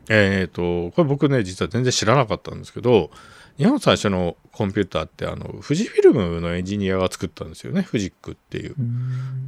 [0.10, 3.10] えっ、ー、とこれ僕ね実は全然知らなかったんですけど
[3.58, 8.76] 日本最初のコンピューターってあの富士フィルムのエンジニアが作ったんですよねフジックっていう。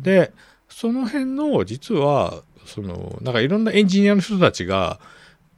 [0.01, 0.33] で
[0.69, 4.99] その辺の実はそのなんかいろんなエンジニアの人たちが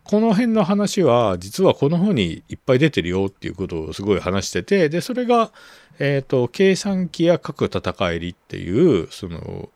[0.08, 5.52] この辺の話は実はこの本にいっぱい出てるよっていうことをすごい話しててでそれが、
[6.00, 9.70] えーと、計算機や各戦いりっていうその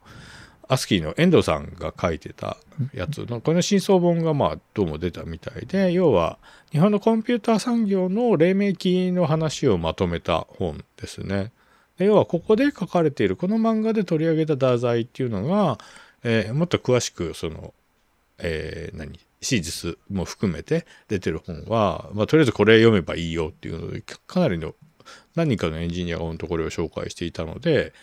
[0.69, 2.55] アスキーの遠藤さんが書いてた
[2.93, 6.37] やつのこの真相本がまあどうも出たみたいで要は
[6.71, 11.51] 日本のコンピューター産業の黎明期の話をまとめた本ですね。
[11.97, 15.77] で要はここで書かれているこの漫画で取り上げた題材っていうのが、
[16.23, 17.73] えー、もっと詳しくその、
[18.37, 19.19] えー、何？
[19.41, 24.75] 史実も含めて出てる本は、まあ、とりあえずこれ読めばいいよっていうので、かなりの
[25.35, 27.93] 何人かのエンジニアが本当これを紹介していたので、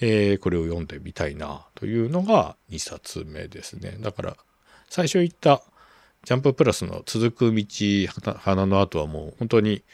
[0.00, 3.96] えー、これを読んでみたいなというのが2冊目ですね。
[4.00, 4.36] だから、
[4.88, 5.62] 最初言った
[6.24, 7.64] ジャンププラスの続く道
[8.38, 9.84] 花の後はもう本当に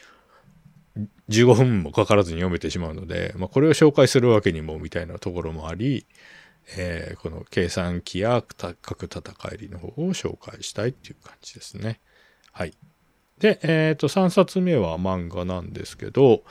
[1.29, 6.05] 15分もかからずに読めてしまうので、まあ、これを紹介するわけにもみたいなところもあり、
[6.77, 8.43] えー、この計算機や
[8.81, 9.21] 各戦
[9.53, 11.99] いりの方を紹介したいっていう感じですね。
[12.51, 12.73] はい。
[13.39, 16.43] で、えっ、ー、と、3冊目は漫画なんですけど、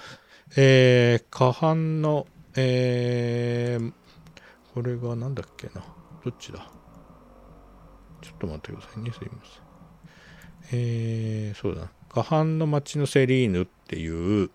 [0.56, 3.92] えー、下半の、えー、
[4.74, 5.82] これがなんだっけな。
[6.24, 6.70] どっちだ？
[8.20, 9.10] ちょっと待ってくださいね。
[9.12, 9.62] すいません。
[10.72, 11.90] えー、そうだな。
[12.08, 14.50] 下半の町のセリーヌっていう、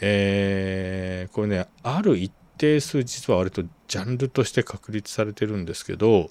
[0.00, 6.30] えー、これね、ある一定数実は割とジャンルとして確立されてるんですけど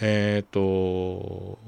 [0.00, 1.58] えっ、ー、と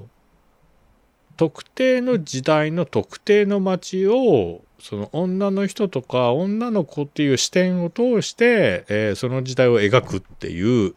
[1.37, 10.93] 特定の時代の特定の街をその女の人とか女の子っていう視点を通して、えー、その時代を描くっていう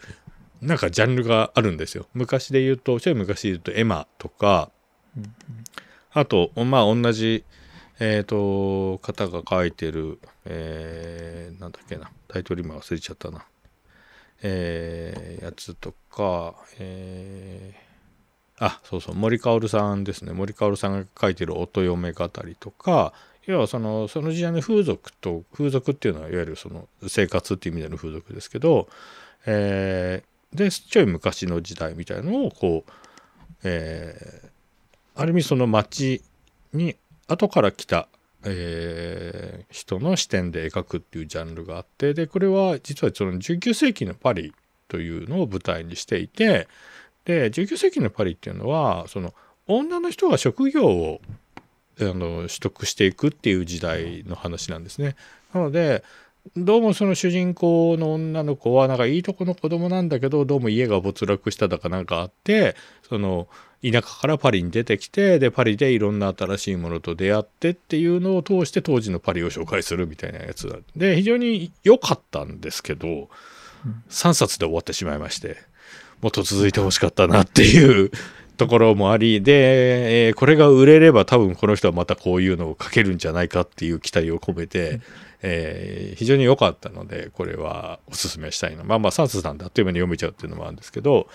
[0.61, 2.07] なんかジャンルがあるんですよ。
[2.13, 4.71] 昔で言うとちょい昔で言うとエマとか、
[6.13, 7.45] あとまあ同じ
[8.01, 12.11] えっ、ー、と方が書いてる、えー、なんだっけな。
[12.29, 13.45] タイトル今忘れちゃったな。
[14.43, 17.75] えー、やつとか、え
[18.59, 19.15] あそうそう。
[19.15, 20.33] 森かおるさんですね。
[20.33, 23.13] 森かおるさんが書いてる音嫁語りとか
[23.47, 28.89] 要はそのその時代の風俗と風俗っていうのはいわゆるその生活っていう意味での風俗ですけど、
[29.47, 32.91] えー、でちょい昔の時代みたいのをこう、
[33.63, 36.23] えー、ある意味その街
[36.73, 36.97] に
[37.29, 38.09] 後から来た、
[38.47, 44.55] えー、人の視点で描くっていうジャンルがあってでこれは実はその19世紀のパリ
[44.89, 46.69] というのを舞台にしていて
[47.25, 49.35] で19世紀のパリっていうのはその
[49.67, 51.21] 女の人が職業を
[52.01, 55.17] あの取得していくっていう時代の話なんですね。
[55.53, 56.05] なので
[56.57, 62.77] どうもその主人公の女の子はなんかいいとこの子供なんだけどどうも家が没落しただかなんかあって
[63.09, 63.49] その
[63.83, 73.29] 田舎からパリに出てきてでパリでいろんな新しいものと出会ってっていうのを通して当時のパリを紹介するみたいなやつで非常に良かったんですけど
[74.09, 75.57] 3冊で終わってしまいまして
[76.21, 78.11] もっと続いてほしかったなっていう
[78.57, 85.03] ところもありで、えー、これが売れれば多分この人はまたこういうのを書けるんじゃないかっていう期待を込めて、うん、
[85.43, 91.29] えー、非常に良かったのでこれはおすすめしたいなまあまあ3冊なんであっという間に読めちゃうっていうのもあるんですけど、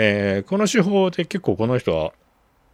[0.00, 2.12] えー、この手法で結構この人は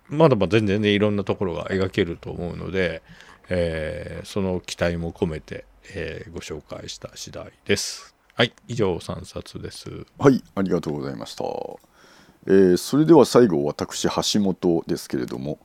[0.08, 3.02] まだまだ全然ねいろんなところが描けると思うので、
[3.48, 8.14] えー、その期待も込めて、えー、ご紹介した次第です。
[8.34, 9.88] はい、以上3冊です。
[10.18, 11.44] はい、ありがとうございました。
[12.46, 14.02] えー、それでは最後私
[14.34, 15.58] 橋本ですけれども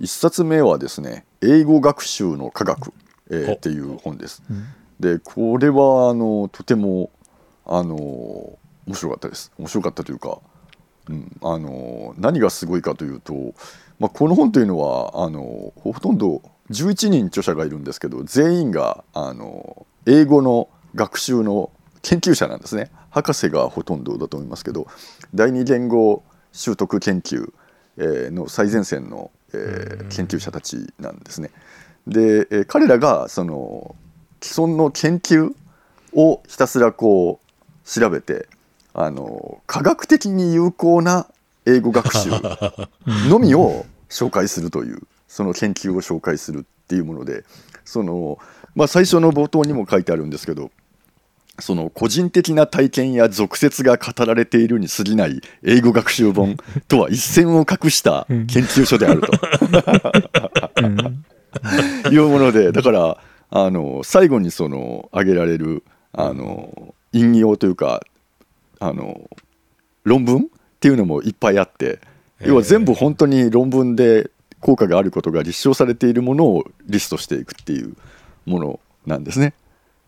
[0.00, 2.92] 1冊目はですね「英語学習の科学」
[3.32, 4.42] えー、っていう本です。
[5.00, 7.08] でこれはあのとても
[7.64, 7.96] あの
[8.86, 9.52] 面白かったです。
[9.58, 10.38] 面白かったというか、
[11.08, 13.54] うん、あの何がすごいかというと、
[13.98, 21.70] まあ、この本というのはあのほとんど11人著者がいるんですけど全員があの英語の学習の
[22.02, 24.86] 研究者なんですね博士がほとんどだと思いますけど
[25.34, 27.50] 第二言語習得研究
[28.30, 31.50] の最前線の研究者たちなんですね。
[32.06, 33.94] で彼らがその
[34.40, 35.52] 既存の研究
[36.14, 38.48] をひたすらこう調べて
[39.00, 41.28] あの科学的に有効な
[41.66, 42.30] 英語学習
[43.30, 47.44] のみを紹介するというその研究を紹介するっていうもので
[47.84, 48.38] その、
[48.74, 50.72] まあ、最初の冒頭にも書いてあるんですけど
[51.60, 56.56] その個人的な体験や俗説が語られているに過ぎない英語学習本
[56.88, 59.28] とは一線を画した研究所であると。
[62.10, 63.18] いうものでだから
[63.50, 68.02] あの最後にその挙げられるあの引用というか
[68.80, 69.28] あの
[70.04, 70.46] 論文っ
[70.80, 72.00] ていうのもいっぱいあって
[72.40, 77.96] 要は全部本当に論文で効果があることが立証されているものをリストしていくっていう
[78.46, 79.54] ものなんですね。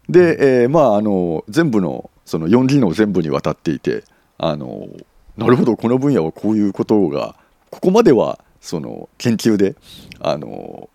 [0.09, 4.05] で、えー、まああの全部のその4技能全部にわたっていて
[4.39, 4.89] あの
[5.37, 7.37] なるほどこの分野はこういうことが
[7.71, 9.77] ここまではその研究で
[10.21, 10.89] あの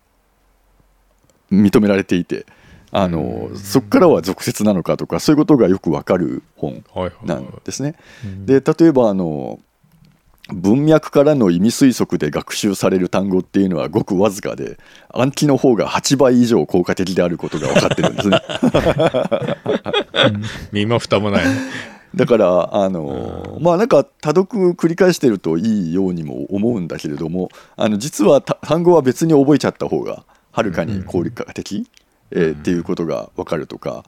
[1.50, 2.46] 認められていて
[2.92, 6.84] あのそこからは俗説なのかとかそういうことがよくわかる本
[7.24, 7.96] なんですね。
[8.44, 9.60] で例えばあの
[10.52, 14.78] 文脈からの意味推測で学習される単語っていうのはごくわずかで
[15.12, 18.40] 暗記の方が8倍以上効果的であることが分かってるんですね。
[20.70, 21.44] 身も蓋もない。
[22.14, 31.86] だからあのまあなんか多読繰り返してるといいようにも思うんだけれどもあの実は単語は別に覚えちゃった方がはるかに効果的、
[32.30, 34.04] えー、っていうことが分かるとか。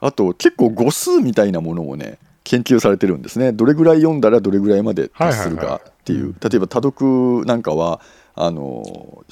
[0.00, 3.52] あと結構語数みたいなものもね研究されてるんですね。
[3.52, 8.00] どれぐらい読んだらどれぐらいまで達するかっていう、例えば多読なんかは
[8.34, 9.24] あの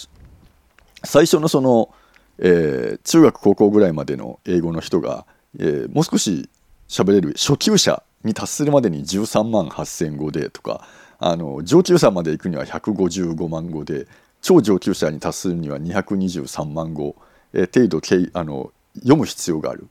[1.05, 1.95] 最初のその、
[2.39, 5.27] えー、中学高校ぐらいまでの英語の人が、
[5.61, 6.49] えー、もう少し
[6.89, 10.87] 喋れる初級者に達するまでに13万8,000語でとか
[11.19, 14.09] あの上級者まで行くには155万語で
[14.43, 17.15] 超上級者に達するには223万語、
[17.55, 18.01] えー、程度
[18.39, 19.89] あの読む必要がある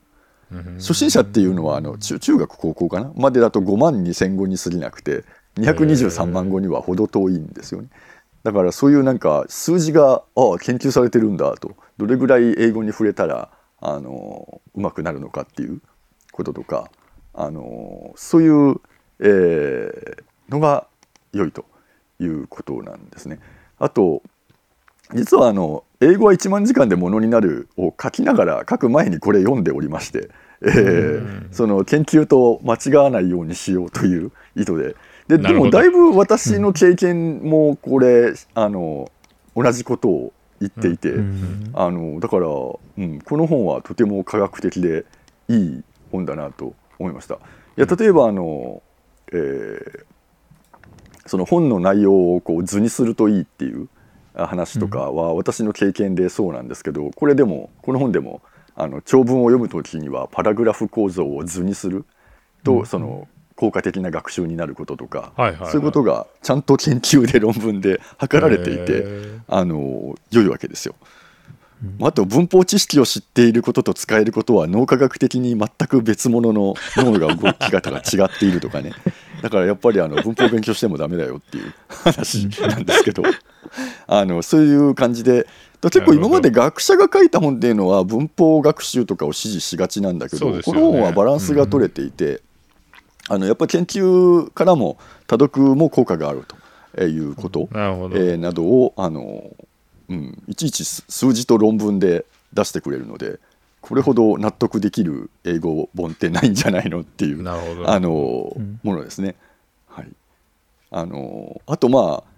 [0.76, 3.12] 初心者っていうのはあの中中学高校かな？
[3.16, 5.24] までだと5万2,000語に過ぎなくて
[5.56, 7.88] 223万語には程遠いんですよね。
[8.42, 13.50] だからそういうなんか数字がああ研究されてるんだとどれぐらい英語に触れたら
[13.80, 15.80] あのうまくなるのかっていう
[16.30, 16.90] こととか
[17.32, 18.80] あのそういう、
[19.20, 20.86] えー、のが
[21.32, 21.64] 良いと
[22.20, 23.40] いうことなんですね。
[23.78, 24.22] あと
[25.14, 30.28] 実はあの英語は1万時間でものになるを書きながら書く前にこれ読んでおりまして、
[30.62, 34.96] えー、その研究と間違わないようにしようという意図で。
[35.26, 39.10] ででもだいぶ私の経験もこれあの
[39.56, 41.14] 同じことを言っていて、
[41.72, 45.06] あのだから、うん、この本はとても科学的で
[45.48, 47.36] いい本だなと思いました。
[47.36, 47.38] い
[47.76, 48.82] や例えばあの、
[49.32, 50.04] えー、
[51.26, 53.88] その本の内容をこう図にするといいっていう
[54.34, 58.42] 話とかは私の経験でそうなんですけどこれでもこの本でも
[58.74, 62.04] あの長文を読む時にはパラグラフ構造を図にする
[62.64, 65.32] とその効果的な学習になることとか、
[65.70, 69.40] そういうことがちゃんと研究で論文で図られていへてー。
[69.46, 70.96] あの良いわけですよ。
[72.00, 78.92] あと文法知識を知っていることと使えることは脳科学的に全く別物の脳が動き方が違っているとかね。
[79.42, 83.22] だからやっぱりあの文法を勉強してもダメだよっていう話なんですけど。
[84.06, 85.46] あのそういう感じで
[85.80, 90.62] だ結構今まで学者が書いた本っていうのは文法学習とかを支持しがちなんだけど、ね。
[90.62, 92.40] この本はバランスが取れていて、
[93.28, 94.96] あのやっぱり研究からも
[95.26, 96.44] 多読も効果がある
[96.96, 99.42] ということ、なえーなどをあの、
[100.08, 103.38] うん、いちいち数数字と論文で出してくれるので
[103.80, 108.80] これほど納得できる英語本ってないんじゃないのっていうあの、うん。
[108.82, 109.34] ものですね。
[109.86, 110.08] はい、
[110.90, 112.30] あのあとまあ、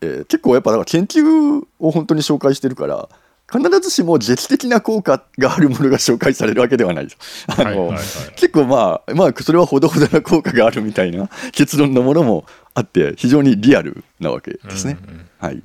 [0.00, 3.08] えー結構やっぱだから研究を本当に紹介してるから
[3.50, 7.46] 必ずしも劇的な効果があるものが紹介されるわけではないです。
[7.48, 7.98] あのはいはいはい。
[8.36, 14.98] 結構まあまあそれはほどほどな効果があるみたいな結論のものもあって非常にリアルなわけですね。
[15.02, 15.28] うんうん。
[15.38, 15.62] はい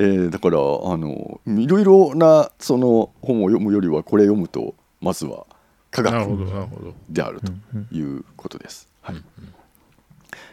[0.00, 5.44] えーだからあのいろいろなその本を読むよりはこれ読むとまずは
[5.90, 6.26] 科学
[7.10, 7.52] であると
[7.94, 8.88] いうことです。
[9.02, 9.16] はい。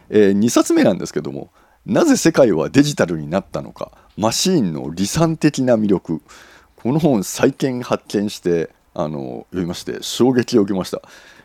[0.09, 1.49] え2冊目なんですけども
[1.85, 6.21] なぜ世界はデジタルになったのかマシーンの理算的な魅力。
[6.75, 11.01] この本再見発見してあの読みまして衝撃を受けました、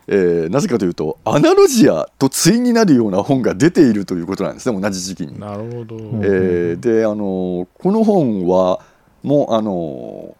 [0.07, 5.39] えーなぜかというとアナロジアと対になるような本が出ているということなんですね同じ時期に。
[5.39, 8.81] なるほど、んえーであのこの本は
[9.21, 10.35] もうあの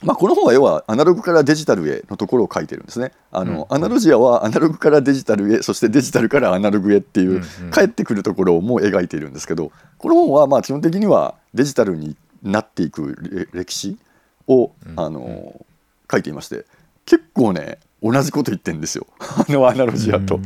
[0.00, 3.10] まあ、この本は要はアナログからデジタルへのところを書いてるんですね。
[3.32, 13.98] あのうんアナロジアはアナログからデジタルへそしてデジタルからアナログへっていう、帰ってくるところをもう描いているんですけどこの本はまあ基本的にはデジタルになっていくれ歴史
[14.46, 15.66] を、うんあの
[16.10, 16.64] 書いていまして
[17.04, 19.06] 結構ね同じこと言ってるんですよ。
[19.20, 20.36] あのアナロジアと。
[20.36, 20.42] うん。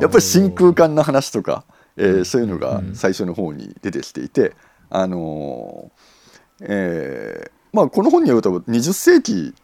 [0.00, 1.64] やっぱり真空管の話とか、
[1.96, 2.94] えーそういうのがうん。
[2.94, 4.54] 最初の方に出てきていて、
[4.90, 9.54] あのーえーまあ、この本によると20世紀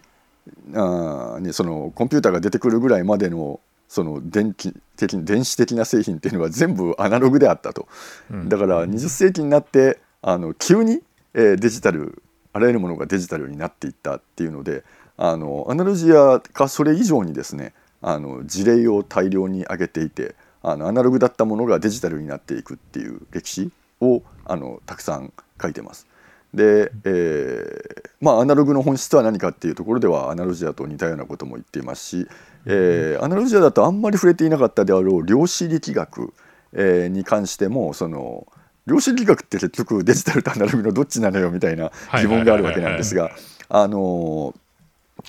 [0.74, 7.88] あーにそのコンピューターが出てくるぐらいまでのその電気的電子的な製品っていうのは全部アナログであったと。
[8.30, 8.48] うん。
[8.48, 11.00] だから20世紀になってあの急に、
[11.32, 12.22] えーデジタル
[12.52, 14.84] あらゆるものがデジタルになっていったっていうので
[15.16, 26.06] あのアナロジアかそれ以上にですねあの事例を大量に挙げていてあのアナログだったものがデジタルになっていくっていう歴史をあのたくさん書いてます。
[26.52, 32.26] で、えーまあアナログの本質は何かっていうところではアナロジアと似たようなことも言っていますし、
[32.64, 36.32] えーアナロジアだとあんまり触れていなかったであろう量子力学、
[36.72, 38.46] えーに関してもその
[38.86, 41.90] 量子力学って結局デジタルとアナログのどっちなのよみたいな
[42.20, 43.30] 疑問があるわけなんですが
[43.68, 44.63] あの確か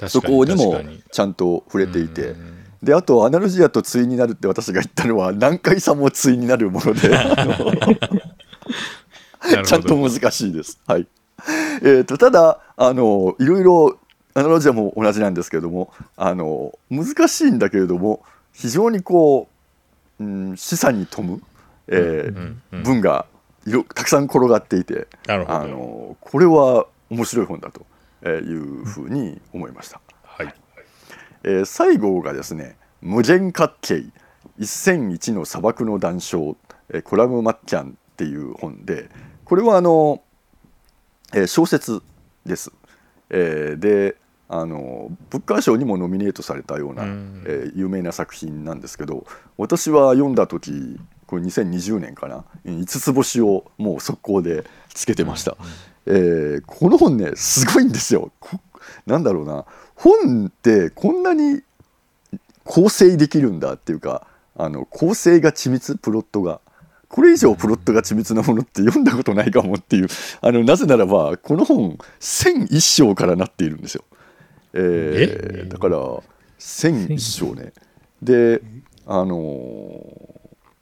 [0.08, 0.82] そこにも
[1.12, 2.30] ちゃんと触れていて。
[2.30, 2.66] うん。
[2.84, 7.10] であとアナロジアと対になるって私が言ったのは何回差も対になるもので
[9.66, 10.80] ちゃんと難しいです。
[10.86, 11.08] はい。
[11.82, 13.98] えー、とただあのいろいろ
[14.36, 18.24] アナロジアも同じなんですけれどもあの難しいんだけれども
[18.54, 19.48] 非常にこ
[20.20, 21.42] う、うん、示唆に富む、
[21.88, 23.26] えーうんうん文が
[23.66, 27.86] いろたくさん転がっていてあのこれは面白い本だと
[28.30, 30.02] いうふうに思いました。
[30.24, 30.54] はい
[31.44, 34.06] えー最後がですね「無限角形
[34.60, 36.56] 1001の砂漠の談笑」
[36.90, 39.10] えーコラム・マッキャンっていう本で
[39.44, 40.22] これはあの、
[41.34, 42.02] えー小説
[42.46, 42.72] です。
[43.30, 44.18] えーで
[44.48, 49.26] あのブッカー賞にもノミネートされたような、うんえー有名な作品なんですけど
[49.58, 54.64] 私は読んだ時これ2020年かな5つ星をもう速攻で
[54.94, 55.58] つけてました、
[56.08, 58.32] えーこの本ねすごいんですよ。
[58.40, 58.60] こ
[59.06, 59.66] なんだろうな。
[59.96, 61.62] 本ってこんなに
[62.64, 66.62] 構成できるんだっていうかあの構成が緻密プロットが。
[67.08, 70.08] これ以上プロットが緻密なものって読んだことないかもっていう。
[70.42, 74.04] あのなぜならばこの本1001章からなっているんですよ。
[74.74, 75.70] えーえ？
[75.70, 75.98] だから
[76.60, 77.74] 1001章ね。
[78.22, 78.62] で
[79.06, 80.35] あのー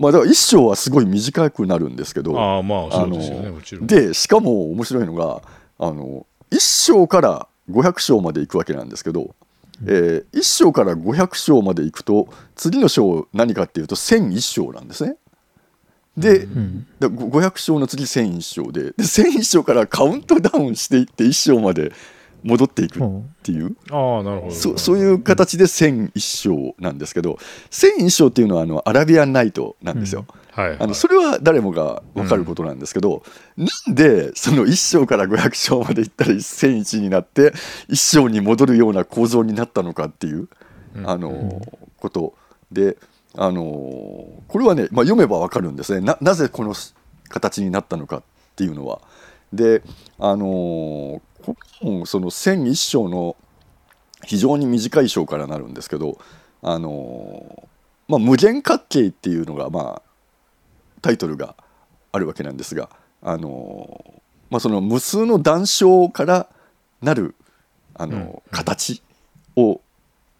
[0.04, 3.88] まあだから1章はすごい短くなるんですけどああまあそあうですよねのもちろん。
[3.88, 5.41] でしかも面白いのが
[5.80, 9.34] あの1章から500章まで行くわけなんですけど、
[9.88, 15.16] え1章から500章まで行くと次の章何かっていうと1001章なんですね。
[16.18, 16.88] で、うん。
[16.99, 21.91] だご500章の次1001章でで1001章からカウントダウンしていって1章まで
[22.44, 23.10] 戻っていくっ
[23.41, 23.76] ていう。
[23.91, 24.52] ああなるほど。
[24.52, 27.38] そそういう形で1001章なんですけど
[27.72, 30.26] 1001章っていうのはあのアラビアンナイトなんですよ。
[30.28, 30.78] はいはい。
[30.80, 33.24] あのそれは誰もが分かることなんですけど、
[33.58, 37.54] なんでその1章から500章までいったら1001になって
[37.89, 40.48] 1章に戻るような構造になったのかっていう、
[40.96, 41.10] うん。
[41.10, 41.62] あの
[42.00, 42.36] こと
[42.72, 42.98] で
[43.36, 46.06] あのこれはね、まあ、読めば分かるんですね。
[46.06, 46.76] ななぜこの
[47.30, 48.24] 形になったのかっ
[48.56, 49.02] ていうのは。
[49.52, 49.84] で
[50.18, 53.36] あのこの本その1001章の
[54.26, 56.18] 非常に短い章からなるんですけど
[56.62, 57.68] あの
[58.08, 60.02] まあ、無限角形っていうのがまあ
[61.02, 61.56] タイトルが
[62.12, 62.89] あるわけなんですが
[63.22, 66.48] あの、まあ、その無数の断章から
[67.02, 67.36] なる
[67.96, 69.02] あの、うん形
[69.56, 69.82] を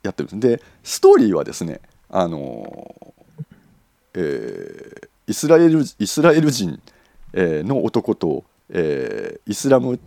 [0.02, 0.58] やってるんです。
[0.58, 3.14] でストーリーはですねあの、
[4.16, 6.82] えーイスラエルイスラエル人、
[7.32, 10.04] えーの男と、えーイスラム教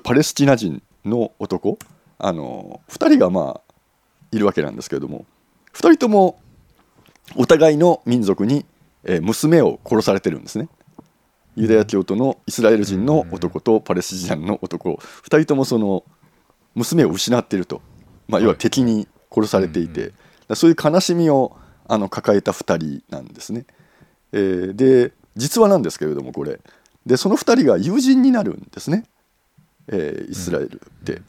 [0.00, 1.78] パレスチナ人の男
[2.18, 3.74] あの2人がまあ
[4.30, 5.26] いるわけなんですけれども
[5.74, 6.40] 2人とも
[7.36, 8.66] お互いの民族に、
[9.04, 10.68] えー娘を殺されてるんですね。
[11.56, 14.94] ユダヤ教徒のイスラエル人の男とパレスチナの男。
[14.94, 16.04] 2人ともその
[16.74, 17.82] 娘を失っていると、
[18.28, 20.12] まあ、要は敵に殺されていて、
[20.54, 21.56] そういう悲しみを
[21.88, 23.66] あの抱えた2人なんですね。
[24.32, 26.60] えーで実話なんですけれどもこれ。
[27.06, 29.04] でその2人が友人になるんですね、
[29.88, 31.22] えーイスラエルって。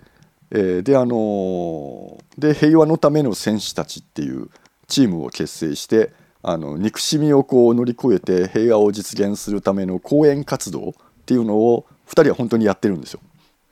[0.51, 4.49] えーであのーで平和のための戦士たちっていう
[4.87, 10.93] チームを結成してあの憎しみをこう乗り越えて平和を実現するための講演活動っ
[11.25, 13.19] ていうのを2人は本当にやってるんですよ。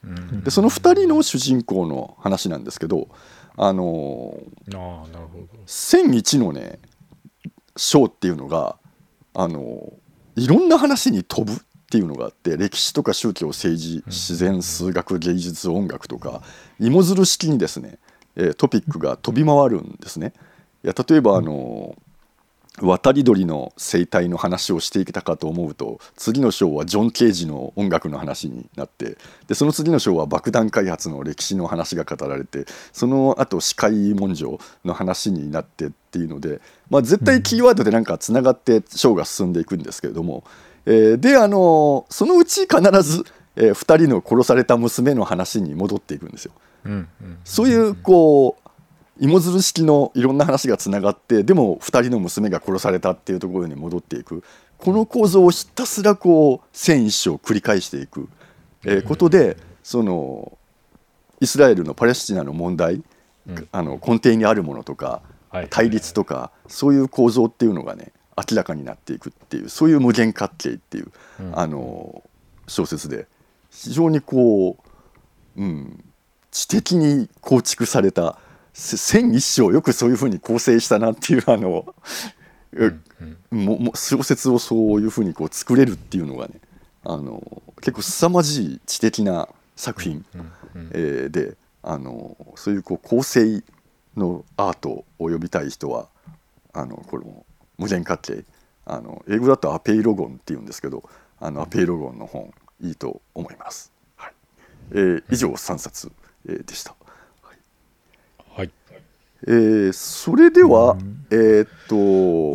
[0.03, 3.07] うんでその2人の主人公の話なんですけど
[3.57, 6.79] あのーああなるほど1001のね
[7.77, 8.75] 章っていうのが
[9.33, 9.93] あの
[10.35, 11.61] いろんな話に飛ぶ
[11.91, 16.41] っていうのがあって歴史とか宗教政治自然数学芸術音楽とか
[16.79, 17.97] 芋づる式にですね、
[18.37, 20.31] えートピックが飛び回るんですね。
[20.85, 21.97] いや例えばあの
[22.79, 29.17] 渡り鳥の生態の話をしていけたかと思うと次の章はジョン・ケージの音楽の話になって
[29.47, 40.43] でその次の章は爆弾開発の歴史の話が語られてその後司会文書の話になってっていうので、まあ、絶対キーワードでなんかつながって章が進んでいくんですけれども、
[40.85, 43.25] えーであのそのうち必ず、
[43.55, 46.53] え2人の殺された娘の話に戻っていくんですよ。
[46.85, 47.37] うんうん。
[47.43, 48.69] そういうこう
[49.19, 54.43] 芋づる式のいろんな話がつながってでも2人の娘が殺されたっていうところに戻っていく。
[54.77, 58.27] この構造をひたすらこう戦一章繰り返していく、
[58.83, 60.57] えーことでその
[61.39, 63.03] イスラエルのパレスチナの問題、
[63.47, 63.67] うん。
[63.71, 65.67] あの根底にあるものとかはい。
[65.69, 71.59] 対立とかそういう構造っていうのがね明らかになっていくっていうそういう無限角形っていう、うん。
[71.59, 72.23] あの
[72.67, 73.27] 小説で。
[73.71, 74.77] 非常にこ
[75.55, 76.03] う、うん、
[76.51, 78.37] 知的に構築された
[78.73, 81.93] せ千一章よくそういうふうに構成したなっていうあの、
[82.73, 83.01] うん
[83.51, 86.53] もも小説をそういうふうにこう作れるっていうのがね
[87.03, 93.63] あの結構凄まじい知的な作品、うんうんえーであのそういうこう構成
[94.15, 96.07] のアートを呼びたい人は
[96.73, 97.43] あのこの
[97.81, 98.45] 無限角形
[98.85, 101.03] あの英語だとアペイロゴンっていうんですけど
[101.39, 103.91] あのアペイロゴンの本いいと思います。
[104.15, 104.33] はい。
[104.91, 106.11] えー以上3冊、
[106.47, 106.95] えーでした。
[108.55, 108.71] はい。
[109.47, 110.97] えーそれでは、
[111.31, 111.99] えーっと、う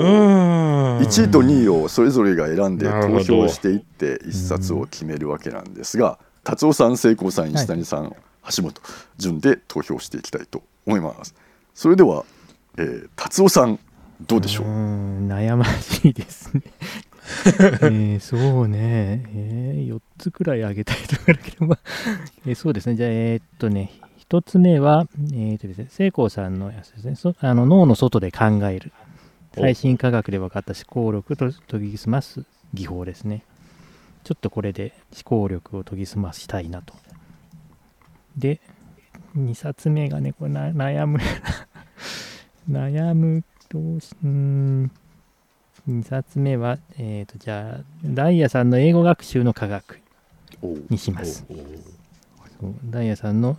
[0.04, 0.98] ん。
[0.98, 8.14] 1位と2位をそれぞれが選んで投票していって1冊を決めるわけなんですが達夫さん聖光さん石谷さん、
[8.56, 8.80] 橋本
[9.18, 11.34] 順で投票していきたいと思います。
[11.74, 12.24] それでは、
[12.78, 13.80] えー達夫さん
[14.20, 14.66] どうでしょう？
[14.66, 16.62] 悩ましいですね。
[17.82, 21.78] えーそうね、え4つくらいあげたいところだけど、まあ
[22.46, 23.90] えーそうですね、じゃあ、えーっとね、
[24.30, 28.92] 1つ目は、えーっとですね、聖光さんのやつですね、そあの脳の外で考える、
[29.56, 32.44] お最新科学で分かった思考力と研ぎ澄ます
[32.74, 33.42] 技法ですね。
[34.22, 36.94] ちょっとこれで思考力を研ぎ澄ましたいなと。
[38.36, 38.60] で、
[39.36, 41.18] 2冊目がね、これな悩む。
[42.70, 44.90] 悩むどうん、
[45.88, 50.00] 2冊目は、えっ、と、じゃあ、ダイヤさんの英語学習の科学
[50.88, 51.44] にします。
[52.84, 53.58] ダイヤさんの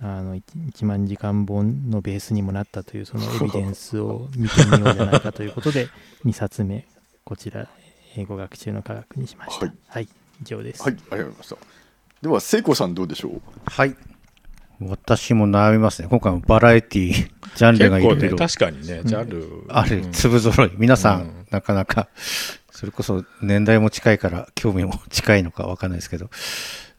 [0.00, 5.88] あの 1, 万時間本のベースにもなったというそのエビデンスを見てみようじゃないかということで
[6.26, 6.88] 2冊目
[7.22, 7.68] こちら
[8.16, 9.66] 英語学習の科学にしました。
[9.66, 10.08] はい、はい、
[10.42, 11.56] 以上です、はいありがとうございました。
[12.20, 13.40] では聖光さんどうでしょう？
[13.66, 13.96] はい。
[14.88, 16.08] 私も悩みますね。
[16.08, 17.12] 今回もバラエティ、
[17.56, 19.64] ジャンルがいろいろね確かにねジャンル。
[19.68, 20.12] あるうん。
[20.12, 20.72] 粒揃い。
[20.76, 21.46] 皆さん、うん。
[21.50, 22.08] なかなか、
[22.70, 26.30] それこそ年代も近いから、興味も近いのかわかんないですけど、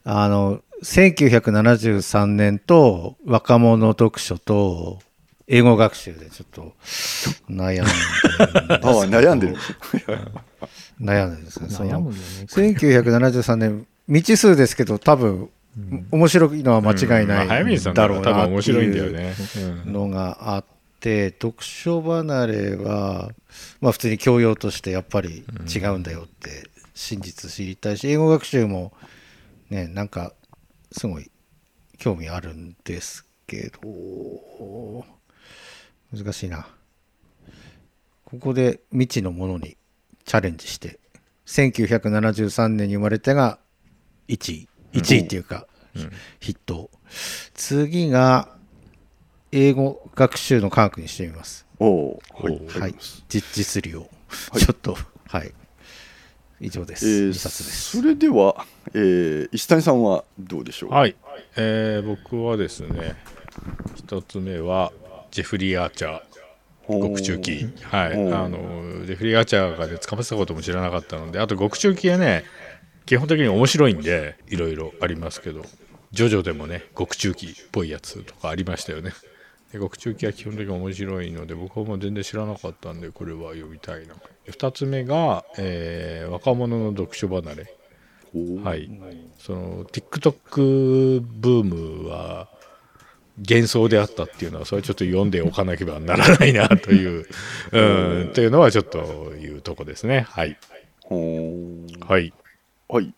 [0.04, 5.00] あの、1973年と若者読書と
[5.46, 6.74] 英語学習でちょっと
[7.50, 8.88] 悩んでるんですけど。
[8.88, 9.56] ああ悩んでる。
[11.00, 11.68] 悩んでですね。
[11.68, 12.00] その。
[12.00, 12.16] ね。
[12.48, 15.50] 1973年、未知数ですけど、多分、
[16.10, 20.64] 面白いのは間違いないだだろうなって分面白いんだよいうのがあっ
[21.00, 23.30] て、読書離れは、
[23.80, 25.44] まあ普通に教養としてやっぱり
[25.74, 28.92] 違うんだよって真実知りたいし、英語学習も
[29.70, 30.32] ね、なんか
[30.92, 31.30] すごい
[31.98, 35.04] 興味あるんですけど、
[36.12, 36.68] 難しいな。
[38.24, 39.76] ここで未知のものに
[40.24, 41.00] チャレンジして、
[41.46, 43.58] 1973年に生まれてが
[44.28, 44.68] 1位。
[44.94, 45.66] 1位っていうか、
[46.40, 46.90] ヒット。
[47.54, 48.48] 次が、
[49.52, 51.66] 英語学習の科学にしてみます。
[51.78, 52.20] お
[52.80, 52.94] はい。
[53.28, 54.00] 実実利を。
[54.00, 54.06] は
[54.58, 54.96] いちょっと、
[55.28, 55.52] はい。
[56.60, 57.06] 以上です。
[57.06, 57.96] えー2冊です。
[57.98, 58.64] それでは、
[58.94, 60.90] えー石谷さんはどうでしょう？
[60.90, 61.14] はい、
[61.56, 63.16] えー僕はですね
[63.96, 64.92] 一つ目は
[65.30, 68.58] ジェフリー・アーチャー獄中記はいあの
[69.06, 72.44] ジェフリー・アーチャーがね捕まってたことも知らなかったのであと獄中記はね
[73.06, 75.64] 基本的に面白いんでいろいろありますけど
[76.12, 79.12] ジョジョでもね獄中記っぽいやつとかありましたよね。
[79.72, 84.14] で獄中記は基本的に面白いので僕はもう全然知らなかったんでこれは読みたいな。
[84.46, 87.74] 2つ目が、えー若者の読書離れ。
[88.64, 88.90] はい、
[89.38, 92.48] その TikTok ブームは
[93.36, 97.26] 幻想であったっていうのはそれはちょっと読んでおかなければならないなという、
[97.70, 100.26] うん、というのはちょっというとこですね。
[100.28, 100.56] はい。
[102.08, 102.32] はい
[102.94, 103.12] はい。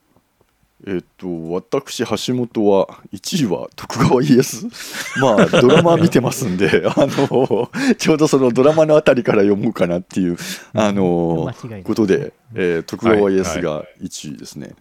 [0.86, 4.68] えっ、と、私、橋本は、1位は徳川家康。
[5.20, 10.38] まあ、ドラマ見てますんで、 あの、ちょうどそのドラマのあたりから読もうかなっていう、
[10.72, 11.52] あの
[11.84, 14.74] ことで、えー徳川家康が1位ですね。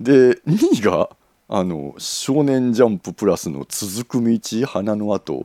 [0.00, 1.10] で、2位が、
[1.46, 5.44] あの、少年ジャンププラスの続く道、花の後。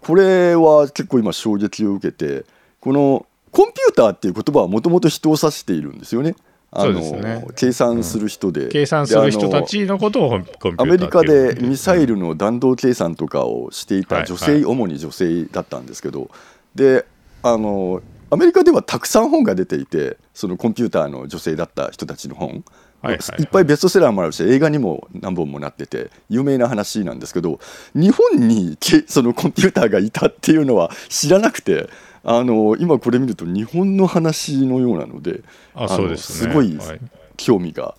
[0.00, 2.44] これは結構今衝撃を受けて、
[2.80, 6.36] このコンピューターっていう言葉はもともと人を指しているんですよね。
[6.70, 7.46] あのそうですね。
[7.54, 16.30] 計算する人で、計算する人たちのことをコンピューターってアメリカでいうミサイルの弾道計算とかをしていた女性、はい主に女性だったんですけど。
[16.74, 17.06] で
[17.42, 22.58] あのアメリカではたくさん本が出ていてそのコンピューターの女性だった人たちの本、はい
[23.12, 27.60] はいはいっぱいベストセラーもあるし映画にも何本もなってて有名な話なんですけど
[27.94, 31.88] 日本にけそのコンピューターがいたっていうのは知らなくて
[32.28, 35.42] あの今これ見ると日本の話のようなので
[35.76, 36.52] あそうですね。
[36.52, 37.00] のすごいはい。
[37.36, 37.94] 興味が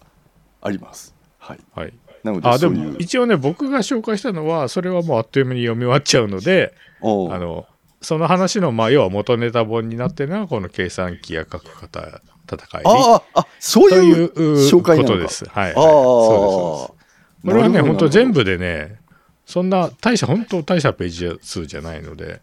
[0.61, 1.15] あります。
[1.39, 1.93] はい、はい。
[2.23, 7.65] なのであでも一応ね僕が紹介したのはそれはもうあっという間に読み終わっちゃうのであの
[8.01, 12.21] その話のまあ要は元ネタ本になってるのがこの計算機や書く方
[12.51, 12.81] 戦い。
[12.83, 15.45] あああそうといいうう紹介ことです。
[15.45, 16.95] はい、はい、ああそ
[17.43, 18.99] うこれはね本当全部でね
[19.45, 22.41] そんな大した本当大したページ数じゃないので、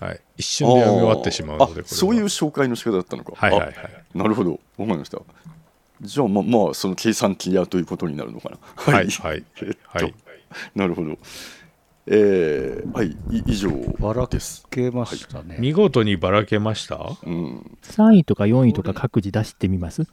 [0.00, 3.32] はい、一瞬で読み終わってしまうのでそういう紹介の仕方だったのか。
[3.36, 3.74] はいはいはい。
[4.14, 4.52] あなるほど。
[4.52, 5.18] わかりました。
[6.00, 8.58] じゃあままあその計算機屋ということになるのかな。
[8.76, 9.44] はいはい。
[9.60, 10.14] えっとはい。
[10.74, 11.18] なるほど。
[12.06, 13.70] えー、はいい以上
[14.00, 15.58] ばらですけましたね。
[15.60, 16.96] 見事にばらけました？
[17.24, 20.02] うん3位とか4位とか各自出してみます？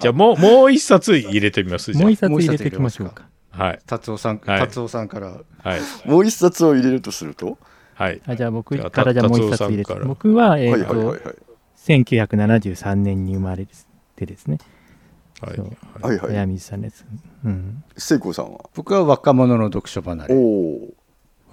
[0.00, 3.28] じゃあもうもう一冊入れてみますじゃもう一冊入れていきましょうか。
[3.52, 3.78] あはい。
[3.86, 4.60] 達夫さん、はい。
[4.60, 5.38] 達夫さんから。
[5.58, 5.80] はい。
[6.04, 7.58] もう一冊を入れるとすると？
[7.94, 8.20] はい。
[8.26, 9.94] あじゃあ僕からじゃあもう一冊入れて。
[9.94, 11.36] 僕は、えっ、はいはいはいと、はい。
[11.76, 13.66] 1973年に生まれ
[14.16, 14.58] てですね。
[15.40, 15.58] はい。
[15.58, 16.30] はいはい。
[16.32, 17.04] 早水さんです。
[17.44, 17.84] うん。
[17.96, 18.70] 聖子さんは？
[18.74, 20.34] 僕は若者の読書離おれ。
[20.34, 20.40] お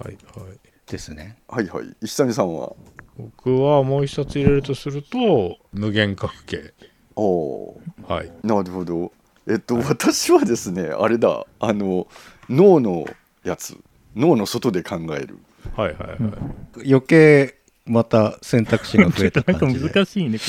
[0.03, 0.59] はいはい。
[0.89, 1.37] ですね。
[1.47, 1.85] はいはい。
[2.01, 2.73] 石谷さんは？
[3.17, 6.73] 僕はもう一冊入れるとすると無限角形。
[7.15, 8.31] おおはい。
[8.43, 9.11] なるほど
[9.49, 12.07] えっと、私はですねあれだあの
[12.49, 13.05] 脳の
[13.43, 13.77] やつ
[14.15, 15.39] 脳の外で考える。
[15.75, 19.65] はいはいはい、余計また選択肢が増えたなんか。
[19.67, 20.43] 難しいね、こ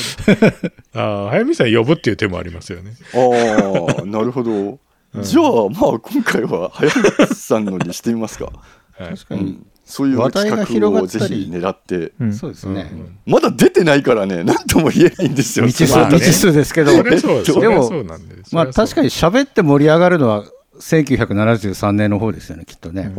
[0.98, 2.94] ああ早見さん呼ぶっていう手もありますよね。
[3.14, 4.78] ああなるほど、
[5.22, 8.46] じゃあまあ今回は早口さんのにしてみますか、
[8.92, 9.08] はい。
[9.10, 9.40] 確かに。
[9.40, 12.12] うん、そういう話題が企画をぜ広がったりひ狙ってれ。
[12.20, 12.34] うん。
[12.34, 12.92] そうですね。
[13.24, 14.44] まだ出てないからね。
[14.44, 15.66] 何とも言えないんですよ。
[15.66, 16.18] 未知数、まあね。
[16.18, 16.74] 未知数です。
[16.74, 18.04] けど、でも
[18.52, 20.44] まあ確かに喋って盛り上がるのは
[20.78, 23.12] 1973年の方ですよね、きっとね。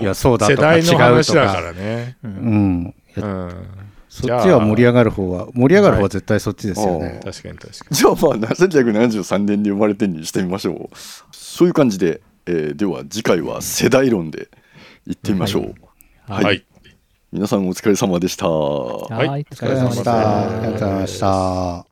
[0.00, 2.94] いや、そうだ世とか違うと代の話だかね、うん。
[3.16, 3.52] うん、
[4.08, 7.20] そっちは盛り上がる方は、盛り上がる方は絶対そっちですよね。
[7.24, 10.96] 確かに確かじゃあまあ1973年に生まれてにしてみましょう。
[11.32, 14.48] そういう感じで、えーでは次回は世代論で
[15.06, 15.74] いってみましょう、に
[16.28, 16.44] はい。
[16.44, 16.64] はい。
[17.32, 18.48] 皆さんお疲れ様でした。
[18.48, 19.46] はい、はい。
[19.50, 20.40] お疲ありがとうございました。
[20.40, 21.86] ありがとうございました。